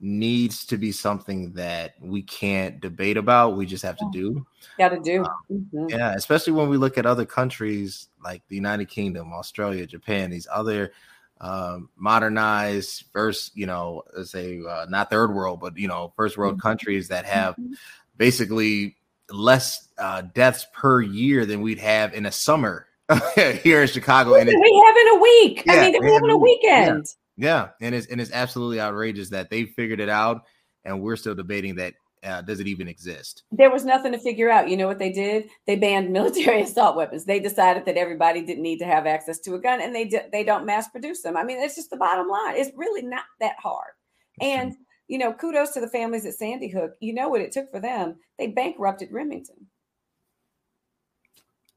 needs 0.00 0.64
to 0.66 0.78
be 0.78 0.92
something 0.92 1.52
that 1.52 1.94
we 2.00 2.22
can't 2.22 2.80
debate 2.80 3.16
about. 3.16 3.56
We 3.56 3.66
just 3.66 3.84
have 3.84 3.96
to 3.98 4.08
do. 4.12 4.46
Got 4.78 4.90
to 4.90 5.00
do. 5.00 5.24
Um, 5.24 5.36
mm-hmm. 5.52 5.86
Yeah, 5.90 6.14
especially 6.14 6.54
when 6.54 6.68
we 6.68 6.78
look 6.78 6.96
at 6.96 7.06
other 7.06 7.26
countries 7.26 8.08
like 8.24 8.42
the 8.48 8.56
United 8.56 8.88
Kingdom, 8.88 9.32
Australia, 9.32 9.86
Japan, 9.86 10.30
these 10.30 10.48
other 10.50 10.92
um, 11.40 11.90
modernized 11.96 13.04
first, 13.12 13.56
you 13.56 13.66
know, 13.66 14.02
let's 14.16 14.30
say 14.30 14.60
uh, 14.66 14.86
not 14.88 15.10
third 15.10 15.34
world, 15.34 15.60
but 15.60 15.76
you 15.76 15.88
know, 15.88 16.12
first 16.16 16.38
world 16.38 16.54
mm-hmm. 16.54 16.68
countries 16.68 17.08
that 17.08 17.26
have 17.26 17.54
mm-hmm. 17.54 17.74
basically 18.16 18.96
less 19.30 19.88
uh, 19.98 20.22
deaths 20.22 20.66
per 20.72 21.00
year 21.00 21.44
than 21.44 21.60
we'd 21.60 21.78
have 21.78 22.14
in 22.14 22.26
a 22.26 22.32
summer 22.32 22.86
here 23.62 23.82
in 23.82 23.88
Chicago. 23.88 24.34
And 24.34 24.48
we 24.48 24.84
have 24.86 24.96
in 24.96 25.08
a 25.08 25.20
week. 25.20 25.62
Yeah, 25.66 25.72
I 25.74 25.90
mean, 25.90 26.04
we 26.04 26.12
have 26.12 26.22
in 26.22 26.30
a 26.30 26.36
weekend. 26.36 27.06
Yeah. 27.40 27.68
and 27.80 27.94
it's 27.94 28.06
and 28.06 28.20
it's 28.20 28.32
absolutely 28.32 28.80
outrageous 28.80 29.30
that 29.30 29.50
they 29.50 29.64
figured 29.64 30.00
it 30.00 30.08
out, 30.08 30.42
and 30.84 31.00
we're 31.00 31.16
still 31.16 31.34
debating 31.34 31.76
that. 31.76 31.94
Uh, 32.22 32.42
does 32.42 32.60
it 32.60 32.66
even 32.68 32.86
exist? 32.86 33.44
There 33.50 33.70
was 33.70 33.86
nothing 33.86 34.12
to 34.12 34.18
figure 34.18 34.50
out. 34.50 34.68
You 34.68 34.76
know 34.76 34.86
what 34.86 34.98
they 34.98 35.10
did? 35.10 35.48
They 35.66 35.76
banned 35.76 36.10
military 36.12 36.60
assault 36.60 36.94
weapons. 36.94 37.24
They 37.24 37.40
decided 37.40 37.86
that 37.86 37.96
everybody 37.96 38.42
didn't 38.42 38.62
need 38.62 38.78
to 38.80 38.84
have 38.84 39.06
access 39.06 39.38
to 39.40 39.54
a 39.54 39.58
gun, 39.58 39.80
and 39.80 39.94
they 39.94 40.04
d- 40.04 40.28
they 40.30 40.44
don't 40.44 40.66
mass 40.66 40.86
produce 40.88 41.22
them. 41.22 41.34
I 41.36 41.44
mean, 41.44 41.58
it's 41.62 41.76
just 41.76 41.88
the 41.88 41.96
bottom 41.96 42.28
line. 42.28 42.56
It's 42.56 42.76
really 42.76 43.00
not 43.02 43.24
that 43.40 43.56
hard. 43.58 43.92
And 44.38 44.74
you 45.08 45.16
know, 45.18 45.32
kudos 45.32 45.70
to 45.70 45.80
the 45.80 45.88
families 45.88 46.26
at 46.26 46.34
Sandy 46.34 46.68
Hook. 46.68 46.92
You 47.00 47.14
know 47.14 47.30
what 47.30 47.40
it 47.40 47.52
took 47.52 47.70
for 47.70 47.80
them? 47.80 48.16
They 48.38 48.48
bankrupted 48.48 49.08
Remington. 49.10 49.66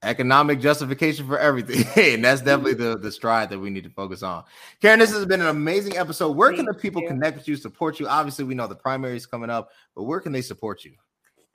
Economic 0.03 0.59
justification 0.59 1.27
for 1.27 1.37
everything. 1.37 1.77
and 2.13 2.23
that's 2.23 2.41
mm-hmm. 2.41 2.49
definitely 2.49 2.73
the, 2.73 2.97
the 2.97 3.11
stride 3.11 3.49
that 3.49 3.59
we 3.59 3.69
need 3.69 3.83
to 3.83 3.89
focus 3.89 4.23
on. 4.23 4.43
Karin, 4.81 4.99
this 4.99 5.11
has 5.11 5.25
been 5.25 5.41
an 5.41 5.47
amazing 5.47 5.97
episode. 5.97 6.35
Where 6.35 6.53
can 6.53 6.65
the 6.65 6.73
people 6.73 7.01
connect 7.07 7.37
with 7.37 7.47
you, 7.47 7.55
support 7.55 7.99
you? 7.99 8.07
Obviously, 8.07 8.45
we 8.45 8.55
know 8.55 8.67
the 8.67 8.75
primary 8.75 9.17
is 9.17 9.25
coming 9.25 9.49
up, 9.49 9.71
but 9.95 10.03
where 10.03 10.19
can 10.19 10.31
they 10.31 10.41
support 10.41 10.83
you? 10.85 10.93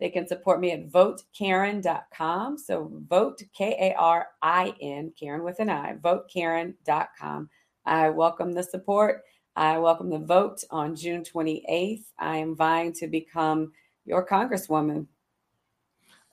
They 0.01 0.11
can 0.11 0.29
support 0.29 0.61
me 0.61 0.71
at 0.73 0.91
votekarin.com. 0.91 2.59
So 2.59 2.91
vote 3.09 3.43
K 3.53 3.77
A 3.81 3.95
R 3.99 4.29
I 4.43 4.75
N, 4.81 5.13
Karin 5.19 5.43
with 5.43 5.59
an 5.59 5.71
I, 5.71 5.95
votekarin.com. 5.95 7.51
I 7.85 8.09
welcome 8.11 8.53
the 8.53 8.63
support. 8.63 9.23
I 9.57 9.79
welcome 9.79 10.09
the 10.09 10.21
vote 10.21 10.63
on 10.71 10.95
June 10.95 11.25
28th. 11.25 12.05
I 12.19 12.37
am 12.37 12.55
vying 12.55 12.93
to 12.93 13.09
become 13.09 13.73
your 14.05 14.25
Congresswoman. 14.25 15.09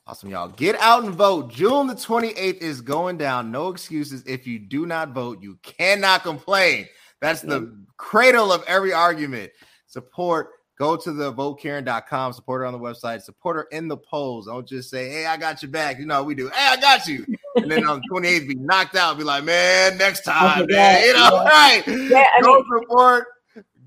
Awesome, 0.08 0.30
y'all. 0.30 0.48
Get 0.48 0.76
out 0.78 1.02
and 1.02 1.12
vote. 1.12 1.50
June 1.50 1.88
the 1.88 1.94
28th 1.94 2.58
is 2.58 2.80
going 2.80 3.16
down. 3.16 3.50
No 3.50 3.70
excuses. 3.70 4.22
If 4.24 4.46
you 4.46 4.60
do 4.60 4.86
not 4.86 5.08
vote, 5.10 5.42
you 5.42 5.58
cannot 5.62 6.22
complain. 6.22 6.86
That's 7.20 7.40
the 7.42 7.76
cradle 7.96 8.52
of 8.52 8.62
every 8.68 8.92
argument. 8.92 9.50
Support. 9.88 10.50
Go 10.78 10.94
to 10.94 11.10
the 11.10 11.32
votekarin.com, 11.32 12.34
support 12.34 12.60
her 12.60 12.66
on 12.66 12.74
the 12.74 12.78
website, 12.78 13.22
support 13.22 13.56
her 13.56 13.66
in 13.72 13.88
the 13.88 13.96
polls. 13.96 14.44
Don't 14.44 14.68
just 14.68 14.90
say, 14.90 15.08
Hey, 15.08 15.24
I 15.26 15.38
got 15.38 15.62
your 15.62 15.70
back. 15.70 15.98
You 15.98 16.04
know, 16.04 16.22
we 16.22 16.34
do, 16.34 16.48
Hey, 16.50 16.66
I 16.68 16.76
got 16.76 17.06
you. 17.08 17.24
And 17.56 17.70
then 17.70 17.88
on 17.88 18.02
the 18.02 18.20
28th, 18.20 18.46
be 18.46 18.54
knocked 18.56 18.94
out, 18.94 19.16
be 19.16 19.24
like, 19.24 19.42
Man, 19.42 19.96
next 19.96 20.28
oh 20.28 20.32
time, 20.32 20.66
man. 20.68 21.02
You 21.02 21.14
know, 21.14 21.42
right? 21.44 21.82
Yeah, 21.86 22.26
I 22.36 22.42
go 22.42 22.56
mean- 22.56 22.64
support, 22.82 23.26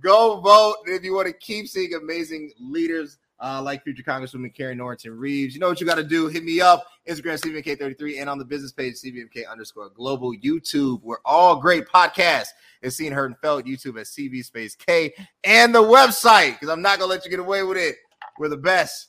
go 0.01 0.39
vote. 0.41 0.77
If 0.87 1.03
you 1.03 1.13
want 1.13 1.27
to 1.27 1.33
keep 1.33 1.67
seeing 1.67 1.93
amazing 1.93 2.51
leaders 2.59 3.18
uh, 3.41 3.61
like 3.63 3.83
future 3.83 4.03
Congresswoman 4.03 4.53
Karin 4.53 4.77
Norington 4.77 5.17
Reaves. 5.17 5.53
You 5.53 5.59
know 5.59 5.69
what 5.69 5.79
you 5.79 5.87
got 5.87 5.95
to 5.95 6.03
do? 6.03 6.27
Hit 6.27 6.43
me 6.43 6.61
up, 6.61 6.85
Instagram 7.07 7.39
CVMK33, 7.39 8.19
and 8.19 8.29
on 8.29 8.37
the 8.37 8.45
business 8.45 8.71
page, 8.71 8.95
CVMK 8.95 9.49
underscore 9.49 9.89
global, 9.89 10.33
YouTube. 10.33 11.01
We're 11.03 11.17
all 11.25 11.55
great 11.55 11.87
podcasts. 11.87 12.49
It's 12.81 12.95
seen, 12.95 13.11
heard, 13.11 13.31
and 13.31 13.39
felt. 13.39 13.65
YouTube 13.65 13.99
at 13.99 14.05
CV 14.05 14.43
space 14.43 14.75
K 14.75 15.13
and 15.43 15.73
the 15.73 15.81
website, 15.81 16.53
because 16.53 16.69
I'm 16.69 16.81
not 16.81 16.99
to 16.99 17.05
let 17.05 17.25
you 17.25 17.31
get 17.31 17.39
away 17.39 17.63
with 17.63 17.77
it. 17.77 17.95
We're 18.37 18.49
the 18.49 18.57
best. 18.57 19.07